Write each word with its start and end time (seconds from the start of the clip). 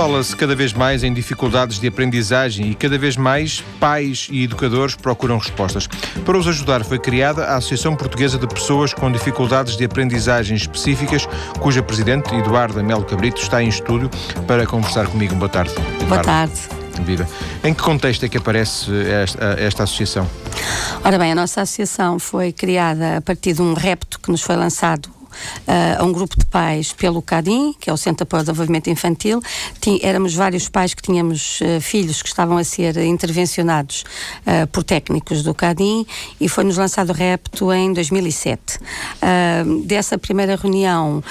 Fala-se 0.00 0.34
cada 0.34 0.56
vez 0.56 0.72
mais 0.72 1.04
em 1.04 1.12
dificuldades 1.12 1.78
de 1.78 1.86
aprendizagem 1.86 2.70
e 2.70 2.74
cada 2.74 2.96
vez 2.96 3.18
mais 3.18 3.62
pais 3.78 4.28
e 4.30 4.44
educadores 4.44 4.94
procuram 4.94 5.36
respostas. 5.36 5.86
Para 6.24 6.38
os 6.38 6.48
ajudar 6.48 6.82
foi 6.86 6.98
criada 6.98 7.44
a 7.44 7.56
Associação 7.56 7.94
Portuguesa 7.94 8.38
de 8.38 8.46
Pessoas 8.46 8.94
com 8.94 9.12
Dificuldades 9.12 9.76
de 9.76 9.84
Aprendizagem 9.84 10.56
Específicas, 10.56 11.28
cuja 11.60 11.82
presidente, 11.82 12.34
Eduarda 12.34 12.82
Melo 12.82 13.04
Cabrito, 13.04 13.42
está 13.42 13.62
em 13.62 13.68
estúdio 13.68 14.08
para 14.46 14.66
conversar 14.66 15.06
comigo. 15.06 15.34
Boa 15.34 15.50
tarde. 15.50 15.72
Eduarda. 15.72 16.06
Boa 16.06 16.22
tarde. 16.22 16.54
Viva. 17.04 17.28
Em 17.62 17.74
que 17.74 17.82
contexto 17.82 18.24
é 18.24 18.28
que 18.30 18.38
aparece 18.38 18.90
esta, 19.06 19.44
esta 19.58 19.82
associação? 19.82 20.26
Ora 21.04 21.18
bem, 21.18 21.32
a 21.32 21.34
nossa 21.34 21.60
associação 21.60 22.18
foi 22.18 22.52
criada 22.52 23.18
a 23.18 23.20
partir 23.20 23.52
de 23.52 23.60
um 23.60 23.74
repto 23.74 24.18
que 24.18 24.30
nos 24.30 24.40
foi 24.40 24.56
lançado 24.56 25.19
uh, 25.30 26.02
a 26.02 26.04
um 26.04 26.12
grupo 26.12 26.38
de 26.38 26.44
pais 26.46 26.92
pelo 26.92 27.22
CADIM, 27.22 27.74
que 27.78 27.88
é 27.88 27.92
o 27.92 27.96
Centro 27.96 28.18
de 28.18 28.22
Apoio 28.24 28.40
ao 28.40 28.44
Desenvolvimento 28.44 28.90
Infantil. 28.90 29.40
Tim, 29.80 29.98
éramos 30.02 30.34
vários 30.34 30.68
pais 30.68 30.94
que 30.94 31.02
tínhamos 31.02 31.60
uh, 31.60 31.80
filhos 31.80 32.22
que 32.22 32.28
estavam 32.28 32.56
a 32.56 32.64
ser 32.64 32.96
intervencionados 32.98 34.04
uh, 34.46 34.66
por 34.68 34.84
técnicos 34.84 35.42
do 35.42 35.54
CADIM 35.54 36.06
e 36.40 36.48
foi-nos 36.48 36.76
lançado 36.76 37.10
o 37.10 37.12
repto 37.12 37.72
em 37.72 37.92
2007. 37.92 38.78
dessa 39.84 40.16
primeira 40.18 40.56
reunião 40.56 41.22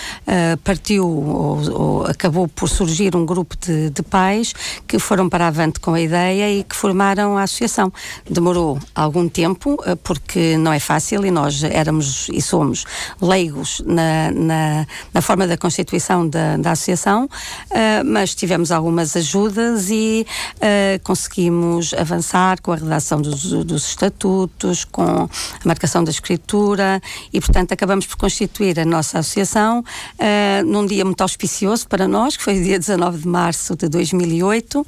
partiu 0.64 1.06
ou, 1.08 1.72
ou, 1.72 2.06
acabou 2.06 2.48
por 2.48 2.68
surgir 2.68 3.16
um 3.16 3.26
grupo 3.26 3.56
de, 3.58 3.90
de 3.90 4.04
pais 4.04 4.54
que 4.88 5.00
foram 5.00 5.30
para 5.30 5.48
avante 5.48 5.80
com 5.80 5.94
a 5.94 6.02
ideia 6.02 6.52
e 6.52 6.64
que 6.64 6.76
formaram 6.76 7.38
a 7.38 7.44
associação. 7.44 7.92
Demorou 8.30 8.80
algum 8.94 9.28
tempo, 9.28 9.78
porque 10.04 10.58
não 10.58 10.72
é 10.72 10.80
fácil 10.80 11.26
e 11.26 11.32
nós 11.32 11.64
éramos 11.64 12.30
e 12.30 12.42
somos 12.42 12.86
leigos 13.22 13.82
na, 13.90 14.32
na, 14.32 14.88
na 15.14 15.22
forma 15.22 15.48
da 15.48 15.58
constituição 15.58 16.28
da, 16.28 16.58
da 16.58 16.72
associação, 16.72 17.26
uh, 17.26 18.06
mas 18.06 18.36
tivemos 18.36 18.72
algumas 18.72 19.16
ajudas 19.16 19.90
e 19.90 20.26
uh, 20.56 21.04
conseguimos 21.04 21.94
avançar 21.94 22.62
com 22.62 22.72
a 22.72 22.76
redação 22.76 23.22
dos, 23.22 23.52
dos 23.66 23.88
estatutos, 23.88 24.86
com 24.86 25.02
a 25.04 25.30
marcação 25.66 26.04
da 26.04 26.12
escritura 26.12 27.02
e, 27.34 27.42
portanto, 27.42 27.74
acabamos 27.74 28.06
por 28.06 28.16
constituir 28.18 28.80
a 28.80 28.86
nossa 28.86 29.20
associação 29.20 29.80
uh, 29.80 30.66
num 30.66 30.86
dia 30.86 31.04
muito 31.04 31.22
auspicioso 31.22 31.88
para 31.88 32.08
nós, 32.08 32.38
que 32.38 32.44
foi 32.44 32.60
o 32.60 32.64
dia 32.64 32.78
19 32.78 33.20
de 33.20 33.28
março 33.28 33.76
de 33.76 33.90
2008, 33.90 34.86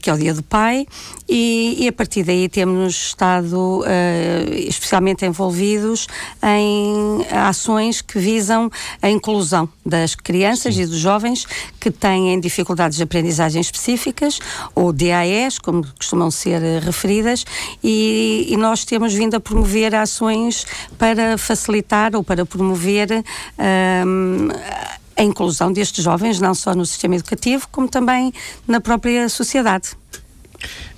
que 0.00 0.08
é 0.08 0.14
o 0.14 0.16
Dia 0.16 0.32
do 0.32 0.42
Pai, 0.42 0.86
e, 1.28 1.76
e 1.78 1.88
a 1.88 1.92
partir 1.92 2.22
daí 2.22 2.48
temos 2.48 2.94
estado 2.94 3.84
especialmente 4.66 5.26
envolvidos 5.26 6.06
em 6.42 7.26
ações 7.30 8.00
que 8.00 8.13
que 8.14 8.18
visam 8.20 8.70
a 9.02 9.10
inclusão 9.10 9.68
das 9.84 10.14
crianças 10.14 10.76
Sim. 10.76 10.82
e 10.82 10.86
dos 10.86 10.98
jovens 10.98 11.44
que 11.80 11.90
têm 11.90 12.38
dificuldades 12.38 12.96
de 12.96 13.02
aprendizagem 13.02 13.60
específicas, 13.60 14.38
ou 14.72 14.92
DAEs, 14.92 15.58
como 15.58 15.84
costumam 15.98 16.30
ser 16.30 16.62
eh, 16.62 16.78
referidas, 16.78 17.44
e, 17.82 18.46
e 18.48 18.56
nós 18.56 18.84
temos 18.84 19.12
vindo 19.12 19.34
a 19.34 19.40
promover 19.40 19.96
ações 19.96 20.64
para 20.96 21.36
facilitar 21.36 22.14
ou 22.14 22.22
para 22.22 22.46
promover. 22.46 23.24
Um, 24.06 24.48
a 25.16 25.22
inclusão 25.22 25.72
destes 25.72 26.02
jovens, 26.02 26.40
não 26.40 26.54
só 26.54 26.74
no 26.74 26.84
sistema 26.84 27.14
educativo, 27.14 27.68
como 27.70 27.88
também 27.88 28.32
na 28.66 28.80
própria 28.80 29.28
sociedade. 29.28 29.90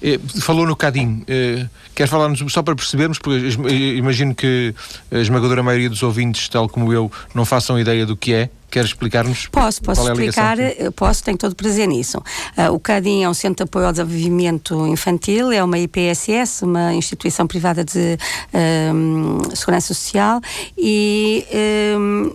Eh, 0.03 0.19
falou 0.41 0.67
no 0.67 0.77
CADIM. 0.77 1.25
Eh, 1.27 1.67
quer 1.95 2.09
falar-nos 2.09 2.53
só 2.53 2.62
para 2.62 2.75
percebermos, 2.75 3.19
porque 3.19 3.56
imagino 3.97 4.34
que 4.34 4.75
a 5.11 5.19
esmagadora 5.19 5.62
maioria 5.62 5.89
dos 5.89 6.03
ouvintes, 6.03 6.48
tal 6.48 6.69
como 6.69 6.92
eu, 6.92 7.11
não 7.34 7.45
façam 7.45 7.78
ideia 7.78 8.05
do 8.05 8.17
que 8.17 8.33
é. 8.33 8.50
Quer 8.70 8.84
explicar-nos? 8.84 9.47
Posso, 9.47 9.81
posso 9.81 10.09
é 10.09 10.12
explicar, 10.12 10.56
posso, 10.95 11.22
tenho 11.22 11.39
todo 11.39 11.55
prazer 11.55 11.86
nisso. 11.86 12.19
Uh, 12.19 12.72
o 12.72 12.81
CADIM 12.81 13.22
é 13.22 13.28
um 13.28 13.34
Centro 13.34 13.64
de 13.64 13.69
Apoio 13.69 13.86
ao 13.86 13.92
Desenvolvimento 13.92 14.86
Infantil, 14.86 15.53
é 15.53 15.62
uma 15.62 15.78
IPSS, 15.78 16.65
uma 16.65 16.93
instituição 16.94 17.47
privada 17.47 17.84
de 17.84 18.19
um, 18.93 19.55
segurança 19.55 19.94
social 19.94 20.41
e 20.76 21.47
um, 21.97 22.32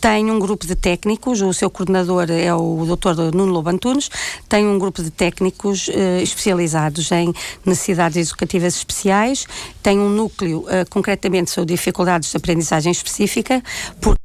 tem 0.00 0.30
um 0.30 0.38
grupo 0.38 0.66
de 0.66 0.74
técnicos, 0.74 1.42
o 1.42 1.52
seu 1.52 1.70
coordenador 1.70 2.30
é 2.30 2.52
o 2.54 2.96
Dr. 2.96 3.34
Nuno 3.34 3.52
Lobo 3.52 3.68
Antunes, 3.68 4.10
tem 4.48 4.66
um 4.66 4.78
grupo 4.78 5.02
de 5.02 5.10
técnicos 5.10 5.88
uh, 5.88 6.22
especializados 6.22 7.12
em 7.12 7.32
necessidades 7.64 8.28
educativas 8.28 8.76
especiais, 8.76 9.46
tem 9.82 9.98
um 9.98 10.08
núcleo 10.08 10.60
uh, 10.60 10.88
concretamente 10.88 11.50
sobre 11.50 11.74
dificuldades 11.74 12.30
de 12.30 12.36
aprendizagem 12.36 12.90
específica, 12.90 13.62
porque 14.00 14.15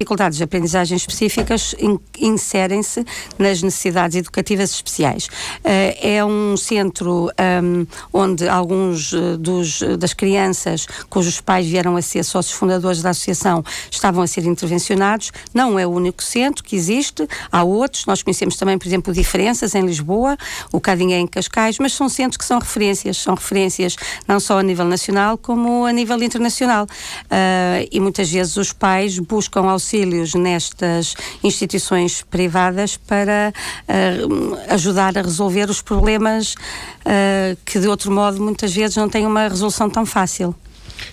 dificuldades 0.00 0.38
de 0.38 0.44
aprendizagem 0.44 0.96
específicas 0.96 1.74
inserem-se 2.20 3.04
nas 3.36 3.60
necessidades 3.60 4.16
educativas 4.16 4.70
especiais. 4.70 5.26
Uh, 5.26 5.98
é 6.00 6.24
um 6.24 6.56
centro 6.56 7.28
um, 7.64 7.84
onde 8.12 8.48
alguns 8.48 9.12
uh, 9.12 9.36
dos, 9.36 9.80
das 9.98 10.12
crianças 10.12 10.86
cujos 11.10 11.40
pais 11.40 11.66
vieram 11.66 11.96
a 11.96 12.02
ser 12.02 12.22
sócios 12.22 12.56
fundadores 12.56 13.02
da 13.02 13.10
associação 13.10 13.64
estavam 13.90 14.22
a 14.22 14.28
ser 14.28 14.44
intervencionados. 14.44 15.32
Não 15.52 15.76
é 15.76 15.84
o 15.84 15.90
único 15.90 16.22
centro 16.22 16.62
que 16.62 16.76
existe, 16.76 17.26
há 17.50 17.64
outros. 17.64 18.06
Nós 18.06 18.22
conhecemos 18.22 18.56
também, 18.56 18.78
por 18.78 18.86
exemplo, 18.86 19.12
Diferenças 19.12 19.74
em 19.74 19.84
Lisboa, 19.84 20.38
o 20.70 20.80
Cadinha 20.80 21.18
em 21.18 21.26
Cascais, 21.26 21.76
mas 21.80 21.92
são 21.92 22.08
centros 22.08 22.36
que 22.36 22.44
são 22.44 22.60
referências, 22.60 23.16
são 23.16 23.34
referências 23.34 23.96
não 24.28 24.38
só 24.38 24.60
a 24.60 24.62
nível 24.62 24.84
nacional 24.84 25.36
como 25.36 25.86
a 25.86 25.92
nível 25.92 26.22
internacional. 26.22 26.84
Uh, 26.84 27.88
e 27.90 27.98
muitas 27.98 28.30
vezes 28.30 28.56
os 28.56 28.72
pais 28.72 29.18
buscam 29.18 29.62
auxílio 29.62 29.87
auxílios 29.88 30.34
nestas 30.34 31.14
instituições 31.42 32.22
privadas 32.22 32.98
para 32.98 33.52
uh, 33.88 34.58
ajudar 34.68 35.16
a 35.16 35.22
resolver 35.22 35.70
os 35.70 35.80
problemas 35.80 36.54
uh, 36.54 37.56
que, 37.64 37.78
de 37.78 37.88
outro 37.88 38.12
modo, 38.12 38.42
muitas 38.42 38.74
vezes 38.74 38.96
não 38.96 39.08
têm 39.08 39.26
uma 39.26 39.48
resolução 39.48 39.88
tão 39.88 40.04
fácil. 40.04 40.54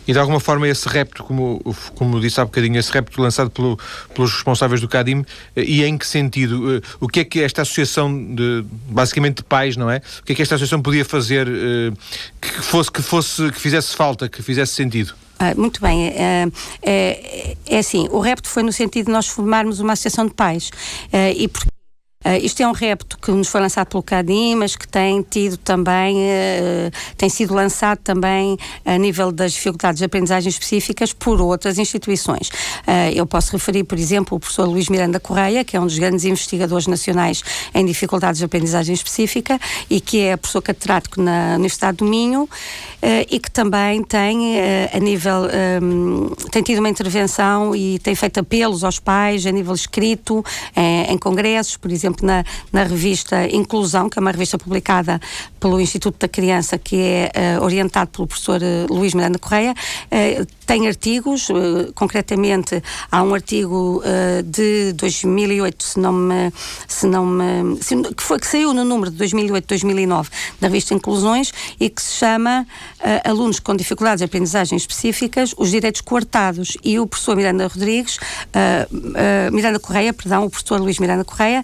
E 0.08 0.14
de 0.14 0.20
alguma 0.20 0.40
forma 0.40 0.68
esse 0.68 0.88
repto, 0.88 1.24
como, 1.24 1.62
como 1.96 2.20
disse 2.20 2.40
há 2.40 2.46
bocadinho, 2.46 2.78
esse 2.78 2.92
repto 2.92 3.22
lançado 3.22 3.50
pelo, 3.50 3.78
pelos 4.14 4.34
responsáveis 4.34 4.82
do 4.82 4.88
CADIM, 4.88 5.26
eh, 5.56 5.64
e 5.64 5.84
em 5.84 5.98
que 5.98 6.08
sentido? 6.08 6.82
O 7.00 7.08
que 7.08 7.22
é 7.22 7.24
que 7.24 7.42
esta 7.42 7.62
associação 7.62 8.36
de, 8.36 8.66
basicamente 8.88 9.38
de 9.38 9.44
pais, 9.44 9.76
não 9.78 9.90
é? 9.90 10.02
O 10.20 10.24
que 10.24 10.34
é 10.34 10.36
que 10.36 10.42
esta 10.42 10.56
associação 10.56 10.82
podia 10.82 11.06
fazer 11.06 11.48
que 12.42 12.62
fosse, 12.62 12.92
que 12.92 13.02
fosse, 13.02 13.52
que 13.52 13.60
fizesse 13.60 13.96
falta, 13.96 14.28
que 14.30 14.42
fizesse 14.42 14.74
sentido? 14.74 15.14
Ah, 15.40 15.54
muito 15.56 15.82
bem. 15.82 16.08
É, 16.08 16.48
é, 16.82 17.58
é, 17.68 17.78
assim, 17.78 18.08
o 18.12 18.20
repto 18.20 18.48
foi 18.48 18.64
no 18.64 18.72
sentido 18.72 19.08
de 19.08 19.12
nós 19.12 19.28
formarmos 19.28 19.80
uma 19.80 19.94
associação 19.94 20.26
de 20.26 20.34
pais. 20.34 20.72
Ah, 21.12 21.32
e 21.32 21.48
porque 21.48 21.75
Uh, 22.26 22.44
isto 22.44 22.60
é 22.64 22.68
um 22.68 22.72
repto 22.72 23.20
que 23.20 23.30
nos 23.30 23.48
foi 23.48 23.62
lançado 23.62 23.88
pelo 23.88 24.02
CADIM, 24.02 24.56
mas 24.56 24.76
que 24.76 24.88
tem 24.88 25.22
tido 25.22 25.58
também, 25.58 26.18
uh, 26.18 26.92
tem 27.16 27.30
sido 27.30 27.54
lançado 27.54 28.00
também 28.00 28.58
a 28.84 28.98
nível 28.98 29.32
das 29.32 29.54
dificuldades 29.54 30.00
de 30.00 30.06
aprendizagem 30.06 30.50
específicas 30.50 31.14
por 31.14 31.40
outras 31.40 31.78
instituições. 31.78 32.50
Uh, 32.50 33.14
eu 33.14 33.28
posso 33.28 33.52
referir, 33.52 33.84
por 33.84 34.00
exemplo, 34.00 34.38
o 34.38 34.40
professor 34.40 34.68
Luís 34.68 34.90
Miranda 34.90 35.20
Correia, 35.20 35.64
que 35.64 35.78
é 35.78 35.80
um 35.80 35.86
dos 35.86 36.00
grandes 36.00 36.26
investigadores 36.26 36.88
nacionais 36.88 37.44
em 37.76 37.86
dificuldades 37.86 38.40
de 38.40 38.46
aprendizagem 38.46 38.96
específica 38.96 39.60
e 39.88 40.02
que 40.02 40.22
é 40.22 40.36
professor 40.36 40.64
catedrático 40.64 41.22
na 41.22 41.54
Universidade 41.54 41.98
do 41.98 42.06
Minho 42.06 42.50
e 43.30 43.40
que 43.40 43.52
também 43.52 44.04
tem, 44.04 44.56
a 44.92 45.00
nível, 45.00 45.44
um, 45.82 46.30
tem 46.52 46.64
tido 46.64 46.80
uma 46.80 46.90
intervenção 46.90 47.76
e 47.76 48.00
tem 48.00 48.16
feito 48.16 48.40
apelos 48.40 48.84
aos 48.84 49.00
pais 49.00 49.46
a 49.46 49.52
nível 49.52 49.76
escrito, 49.76 50.44
em 51.08 51.18
congressos, 51.18 51.78
por 51.78 51.92
exemplo, 51.92 52.15
na, 52.24 52.44
na 52.72 52.84
revista 52.84 53.48
Inclusão, 53.48 54.10
que 54.10 54.20
é 54.20 54.22
uma 54.22 54.32
revista 54.32 54.58
publicada 54.58 55.20
pelo 55.66 55.82
Instituto 55.82 56.20
da 56.20 56.28
Criança, 56.28 56.78
que 56.78 56.96
é 56.96 57.32
uh, 57.58 57.64
orientado 57.64 58.12
pelo 58.12 58.28
professor 58.28 58.62
uh, 58.62 58.94
Luís 58.94 59.16
Miranda 59.16 59.40
Correia, 59.40 59.74
uh, 59.74 60.48
tem 60.64 60.88
artigos, 60.88 61.48
concretamente 61.94 62.82
há 63.12 63.22
um 63.22 63.36
artigo 63.36 64.02
de 64.44 64.94
2008, 64.94 65.84
se 65.84 66.00
não 66.00 66.12
me, 66.12 66.52
se 66.88 67.06
não 67.06 67.24
me, 67.24 67.78
se, 67.84 67.96
que 68.02 68.24
foi 68.24 68.40
que 68.40 68.48
saiu 68.48 68.74
no 68.74 68.84
número 68.84 69.12
de 69.12 69.24
2008-2009 69.24 70.28
da 70.60 70.68
revista 70.68 70.96
Inclusões 70.96 71.54
e 71.80 71.88
que 71.88 72.02
se 72.02 72.14
chama 72.14 72.66
Alunos 73.24 73.60
com 73.60 73.76
dificuldades 73.76 74.22
de 74.22 74.26
aprendizagem 74.26 74.76
específicas, 74.76 75.54
os 75.56 75.70
direitos 75.70 76.02
coartados. 76.02 76.76
E 76.84 77.00
o 77.00 77.06
professor 77.06 77.36
Miranda 77.36 77.68
Rodrigues, 77.68 78.18
Miranda 79.54 79.78
Correia, 79.78 80.14
perdão, 80.14 80.46
o 80.46 80.50
professor 80.50 80.82
Luís 80.82 80.98
Miranda 80.98 81.24
Correia, 81.24 81.64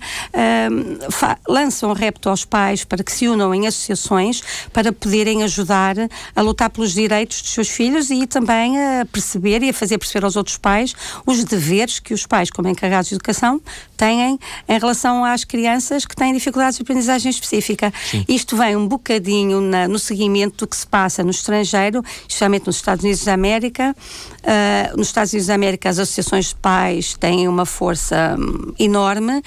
lançam 1.47 1.89
um 1.89 1.93
repto 1.93 2.29
aos 2.29 2.45
pais 2.45 2.83
para 2.83 3.03
que 3.03 3.11
se 3.11 3.27
unam 3.27 3.51
em 3.51 3.65
associações 3.93 4.41
para 4.73 4.91
poderem 4.91 5.43
ajudar 5.43 5.95
a 6.35 6.41
lutar 6.41 6.69
pelos 6.69 6.93
direitos 6.93 7.41
dos 7.41 7.51
seus 7.51 7.69
filhos 7.69 8.09
e 8.09 8.25
também 8.27 8.77
a 8.77 9.05
perceber 9.05 9.63
e 9.63 9.69
a 9.69 9.73
fazer 9.73 9.97
perceber 9.97 10.25
aos 10.25 10.35
outros 10.35 10.57
pais 10.57 10.93
os 11.25 11.43
deveres 11.43 11.99
que 11.99 12.13
os 12.13 12.25
pais, 12.25 12.49
como 12.49 12.67
encarregados 12.67 13.09
de 13.09 13.15
educação, 13.15 13.61
têm 13.97 14.39
em 14.67 14.79
relação 14.79 15.23
às 15.23 15.43
crianças 15.43 16.05
que 16.05 16.15
têm 16.15 16.33
dificuldades 16.33 16.77
de 16.77 16.83
aprendizagem 16.83 17.29
específica. 17.29 17.93
Sim. 18.09 18.25
Isto 18.27 18.57
vem 18.57 18.75
um 18.75 18.87
bocadinho 18.87 19.61
na, 19.61 19.87
no 19.87 19.99
seguimento 19.99 20.57
do 20.57 20.67
que 20.67 20.75
se 20.75 20.87
passa 20.87 21.23
no 21.23 21.31
estrangeiro, 21.31 22.03
especialmente 22.21 22.67
nos 22.67 22.77
Estados 22.77 23.03
Unidos 23.03 23.23
da 23.23 23.33
América. 23.33 23.95
Uh, 24.41 24.97
nos 24.97 25.07
Estados 25.07 25.33
Unidos 25.33 25.47
da 25.47 25.55
América, 25.55 25.89
as 25.89 25.99
associações 25.99 26.47
de 26.47 26.55
pais 26.55 27.15
têm 27.19 27.47
uma 27.47 27.65
força 27.65 28.35
um, 28.39 28.73
enorme 28.79 29.37
uh, 29.37 29.43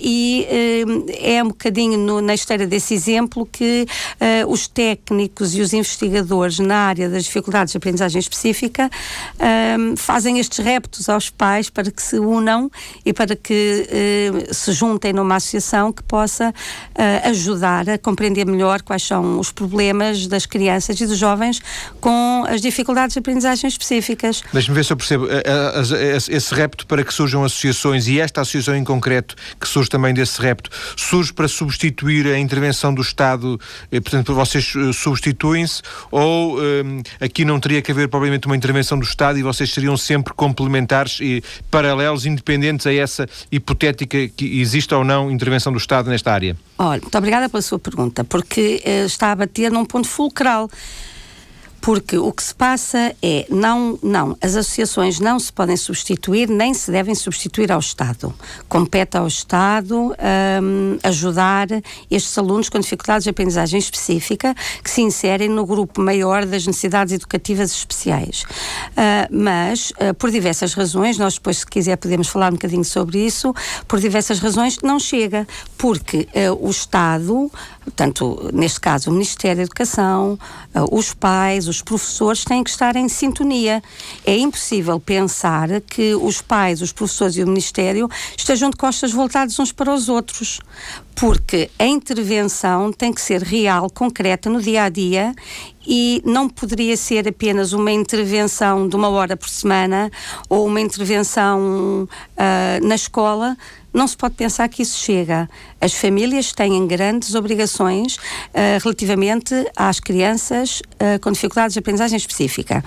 e 0.00 0.22
e 0.32 0.84
é 1.20 1.42
um 1.42 1.48
bocadinho 1.48 1.98
no, 1.98 2.20
na 2.20 2.34
esteira 2.34 2.66
desse 2.66 2.94
exemplo 2.94 3.46
que 3.50 3.61
os 4.48 4.66
técnicos 4.66 5.54
e 5.54 5.60
os 5.60 5.72
investigadores 5.72 6.58
na 6.58 6.76
área 6.76 7.08
das 7.08 7.24
dificuldades 7.24 7.72
de 7.72 7.78
aprendizagem 7.78 8.18
específica 8.18 8.90
fazem 9.96 10.38
estes 10.38 10.58
reptos 10.64 11.08
aos 11.08 11.30
pais 11.30 11.70
para 11.70 11.90
que 11.90 12.02
se 12.02 12.18
unam 12.18 12.70
e 13.04 13.12
para 13.12 13.34
que 13.36 13.86
se 14.50 14.72
juntem 14.72 15.12
numa 15.12 15.36
associação 15.36 15.92
que 15.92 16.02
possa 16.02 16.52
ajudar 17.24 17.88
a 17.88 17.98
compreender 17.98 18.46
melhor 18.46 18.82
quais 18.82 19.02
são 19.02 19.38
os 19.38 19.50
problemas 19.52 20.26
das 20.26 20.46
crianças 20.46 21.00
e 21.00 21.06
dos 21.06 21.18
jovens 21.18 21.60
com 22.00 22.44
as 22.48 22.60
dificuldades 22.60 23.14
de 23.14 23.20
aprendizagem 23.20 23.68
específicas. 23.68 24.42
Deixe-me 24.52 24.74
ver 24.74 24.84
se 24.84 24.92
eu 24.92 24.96
percebo. 24.96 25.26
Esse 26.28 26.54
repto 26.54 26.86
para 26.86 27.04
que 27.04 27.12
surjam 27.12 27.44
associações 27.44 28.08
e 28.08 28.20
esta 28.20 28.40
associação 28.40 28.76
em 28.76 28.84
concreto, 28.84 29.34
que 29.60 29.66
surge 29.68 29.88
também 29.88 30.12
desse 30.14 30.40
repto, 30.40 30.70
surge 30.96 31.32
para 31.32 31.48
substituir 31.48 32.26
a 32.26 32.38
intervenção 32.38 32.92
do 32.94 33.02
Estado, 33.02 33.41
eh, 33.90 34.00
portanto, 34.00 34.34
vocês 34.34 34.72
substituem-se 34.94 35.82
ou 36.10 36.60
um, 36.60 37.02
aqui 37.20 37.44
não 37.44 37.58
teria 37.58 37.82
que 37.82 37.92
haver 37.92 38.08
provavelmente 38.08 38.46
uma 38.46 38.56
intervenção 38.56 38.98
do 38.98 39.04
Estado 39.04 39.38
e 39.38 39.42
vocês 39.42 39.72
seriam 39.72 39.96
sempre 39.96 40.32
complementares 40.34 41.18
e 41.20 41.42
paralelos, 41.70 42.26
independentes 42.26 42.86
a 42.86 42.94
essa 42.94 43.28
hipotética 43.50 44.28
que 44.28 44.60
exista 44.60 44.96
ou 44.96 45.04
não 45.04 45.30
intervenção 45.30 45.72
do 45.72 45.78
Estado 45.78 46.10
nesta 46.10 46.32
área? 46.32 46.56
Olha, 46.78 47.00
muito 47.00 47.16
obrigada 47.18 47.48
pela 47.48 47.62
sua 47.62 47.78
pergunta, 47.78 48.24
porque 48.24 48.82
está 48.84 49.32
a 49.32 49.36
bater 49.36 49.70
num 49.70 49.84
ponto 49.84 50.08
fulcral 50.08 50.68
porque 51.82 52.16
o 52.16 52.32
que 52.32 52.42
se 52.44 52.54
passa 52.54 53.14
é 53.20 53.44
não 53.50 53.98
não 54.00 54.36
as 54.40 54.54
associações 54.54 55.18
não 55.18 55.38
se 55.38 55.52
podem 55.52 55.76
substituir 55.76 56.48
nem 56.48 56.72
se 56.72 56.92
devem 56.92 57.14
substituir 57.14 57.72
ao 57.72 57.80
Estado. 57.80 58.32
Compete 58.68 59.16
ao 59.16 59.26
Estado 59.26 60.14
um, 60.62 60.98
ajudar 61.02 61.66
estes 62.08 62.38
alunos 62.38 62.68
com 62.68 62.78
dificuldades 62.78 63.24
de 63.24 63.30
aprendizagem 63.30 63.80
específica 63.80 64.54
que 64.82 64.88
se 64.88 65.02
inserem 65.02 65.48
no 65.48 65.66
grupo 65.66 66.00
maior 66.00 66.46
das 66.46 66.64
necessidades 66.64 67.12
educativas 67.12 67.72
especiais. 67.72 68.42
Uh, 68.42 69.26
mas 69.30 69.90
uh, 69.90 70.14
por 70.14 70.30
diversas 70.30 70.74
razões 70.74 71.18
nós 71.18 71.34
depois 71.34 71.58
se 71.58 71.66
quiser 71.66 71.96
podemos 71.96 72.28
falar 72.28 72.50
um 72.50 72.54
bocadinho 72.54 72.84
sobre 72.84 73.18
isso 73.18 73.52
por 73.88 73.98
diversas 73.98 74.38
razões 74.38 74.78
não 74.84 75.00
chega. 75.00 75.48
Porque 75.76 76.28
uh, 76.32 76.64
o 76.64 76.70
Estado 76.70 77.50
portanto 77.84 78.50
neste 78.52 78.78
caso 78.78 79.10
o 79.10 79.12
Ministério 79.12 79.56
da 79.56 79.62
Educação 79.64 80.38
os 80.92 81.12
pais 81.12 81.66
os 81.72 81.82
professores 81.82 82.44
têm 82.44 82.62
que 82.62 82.70
estar 82.70 82.94
em 82.96 83.08
sintonia. 83.08 83.82
É 84.24 84.36
impossível 84.36 85.00
pensar 85.00 85.80
que 85.80 86.14
os 86.14 86.40
pais, 86.42 86.82
os 86.82 86.92
professores 86.92 87.36
e 87.36 87.42
o 87.42 87.46
Ministério 87.46 88.08
estejam 88.36 88.70
de 88.70 88.76
costas 88.76 89.10
voltados 89.12 89.58
uns 89.58 89.72
para 89.72 89.92
os 89.92 90.08
outros, 90.08 90.60
porque 91.14 91.70
a 91.78 91.86
intervenção 91.86 92.92
tem 92.92 93.12
que 93.12 93.20
ser 93.20 93.42
real, 93.42 93.88
concreta, 93.90 94.50
no 94.50 94.60
dia 94.60 94.84
a 94.84 94.88
dia 94.88 95.34
e 95.86 96.22
não 96.24 96.48
poderia 96.48 96.96
ser 96.96 97.26
apenas 97.26 97.72
uma 97.72 97.90
intervenção 97.90 98.88
de 98.88 98.94
uma 98.94 99.08
hora 99.08 99.36
por 99.36 99.48
semana 99.48 100.10
ou 100.48 100.66
uma 100.66 100.80
intervenção 100.80 102.08
uh, 102.08 102.86
na 102.86 102.94
escola 102.94 103.56
não 103.92 104.06
se 104.06 104.16
pode 104.16 104.34
pensar 104.34 104.68
que 104.68 104.82
isso 104.82 104.98
chega. 104.98 105.48
As 105.80 105.92
famílias 105.92 106.52
têm 106.52 106.86
grandes 106.86 107.34
obrigações 107.34 108.16
uh, 108.16 108.80
relativamente 108.82 109.54
às 109.76 110.00
crianças 110.00 110.80
uh, 110.80 111.20
com 111.20 111.30
dificuldades 111.30 111.74
de 111.74 111.80
aprendizagem 111.80 112.16
específica, 112.16 112.82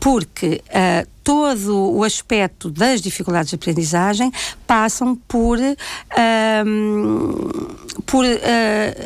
porque 0.00 0.62
uh, 0.68 1.08
todo 1.22 1.92
o 1.92 2.02
aspecto 2.02 2.70
das 2.70 3.02
dificuldades 3.02 3.50
de 3.50 3.56
aprendizagem 3.56 4.32
passam 4.66 5.14
por, 5.14 5.58
por 8.06 8.24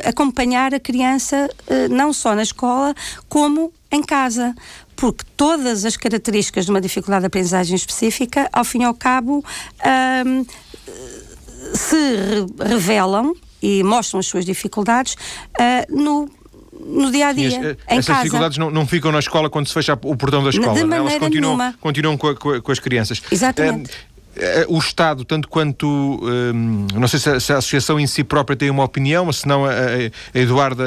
acompanhar 0.05 0.73
a 0.73 0.79
criança 0.79 1.49
não 1.89 2.13
só 2.13 2.33
na 2.33 2.43
escola, 2.43 2.95
como 3.27 3.73
em 3.91 4.01
casa 4.01 4.55
porque 4.95 5.25
todas 5.35 5.83
as 5.83 5.97
características 5.97 6.63
de 6.63 6.71
uma 6.71 6.79
dificuldade 6.79 7.23
de 7.23 7.27
aprendizagem 7.27 7.75
específica, 7.75 8.47
ao 8.53 8.63
fim 8.63 8.83
e 8.83 8.85
ao 8.85 8.93
cabo, 8.93 9.43
se 11.73 12.45
revelam 12.59 13.35
e 13.61 13.83
mostram 13.83 14.19
as 14.19 14.27
suas 14.27 14.45
dificuldades 14.45 15.13
uh, 15.13 15.95
no 15.95 16.29
no 16.85 17.11
dia 17.11 17.27
a 17.27 17.33
dia. 17.33 17.49
Sim, 17.49 17.57
em 17.57 17.77
essas 17.87 18.07
casa. 18.07 18.19
dificuldades 18.19 18.57
não, 18.57 18.69
não, 18.69 18.85
ficam 18.85 19.11
na 19.11 19.19
escola 19.19 19.49
quando 19.49 19.67
se 19.67 19.73
fecha 19.73 19.93
o 19.93 20.17
portão 20.17 20.43
da 20.43 20.49
escola, 20.49 20.73
de 20.73 20.83
não? 20.83 20.93
É? 20.93 20.99
elas 20.99 21.13
continuam, 21.13 21.57
nenhuma. 21.57 21.75
continuam 21.79 22.17
com, 22.17 22.27
a, 22.27 22.61
com, 22.61 22.71
as 22.71 22.79
crianças. 22.79 23.21
Exatamente. 23.31 23.91
Uh, 24.35 24.75
o 24.75 24.79
Estado, 24.79 25.23
tanto 25.23 25.47
quanto. 25.47 25.87
Um, 25.87 26.87
não 26.93 27.07
sei 27.07 27.19
se 27.19 27.29
a, 27.29 27.39
se 27.39 27.53
a, 27.53 27.57
associação 27.57 27.99
em 27.99 28.07
si 28.07 28.23
própria 28.23 28.57
tem 28.57 28.69
uma 28.69 28.83
opinião, 28.83 29.25
mas 29.25 29.37
se 29.37 29.47
não 29.47 29.63
a, 29.63 29.69
a 29.71 30.37
Eduarda, 30.37 30.85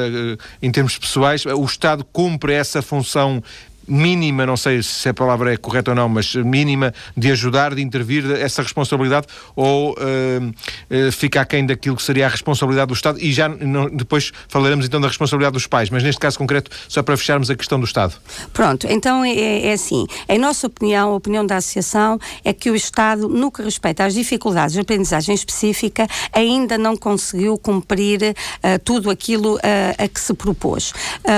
em 0.61 0.71
termos 0.71 0.97
pessoais, 0.97 1.45
o 1.45 1.63
Estado 1.63 2.03
cumpre 2.03 2.53
essa 2.53 2.81
função 2.81 3.41
mínima, 3.87 4.45
não 4.45 4.57
sei 4.57 4.83
se 4.83 5.07
a 5.07 5.13
palavra 5.13 5.53
é 5.53 5.57
correta 5.57 5.91
ou 5.91 5.95
não, 5.95 6.09
mas 6.09 6.35
mínima 6.35 6.93
de 7.15 7.31
ajudar, 7.31 7.73
de 7.73 7.81
intervir 7.81 8.29
essa 8.31 8.61
responsabilidade 8.61 9.27
ou 9.55 9.91
uh, 9.91 9.95
uh, 9.97 11.11
fica 11.11 11.41
aquém 11.41 11.65
daquilo 11.65 11.95
que 11.95 12.03
seria 12.03 12.25
a 12.25 12.29
responsabilidade 12.29 12.87
do 12.87 12.93
Estado 12.93 13.19
e 13.21 13.31
já 13.31 13.47
não, 13.47 13.89
depois 13.89 14.31
falaremos 14.47 14.85
então 14.85 14.99
da 14.99 15.07
responsabilidade 15.07 15.53
dos 15.53 15.67
pais, 15.67 15.89
mas 15.89 16.03
neste 16.03 16.19
caso 16.19 16.37
concreto, 16.37 16.69
só 16.87 17.01
para 17.01 17.15
fecharmos 17.15 17.49
a 17.49 17.55
questão 17.55 17.79
do 17.79 17.85
Estado. 17.85 18.13
Pronto, 18.53 18.87
então 18.89 19.23
é, 19.23 19.67
é 19.67 19.73
assim, 19.73 20.05
em 20.27 20.37
nossa 20.37 20.67
opinião, 20.67 21.11
a 21.11 21.15
opinião 21.15 21.45
da 21.45 21.57
Associação 21.57 22.19
é 22.43 22.51
que 22.51 22.69
o 22.69 22.75
Estado, 22.75 23.29
no 23.29 23.51
que 23.51 23.61
respeita 23.61 24.03
às 24.05 24.13
dificuldades 24.13 24.73
de 24.73 24.81
aprendizagem 24.81 25.33
específica, 25.33 26.07
ainda 26.33 26.77
não 26.77 26.97
conseguiu 26.97 27.57
cumprir 27.57 28.21
uh, 28.21 28.79
tudo 28.83 29.09
aquilo 29.09 29.57
a 29.97 30.07
que 30.07 30.19
se 30.19 30.33
propôs. 30.33 30.93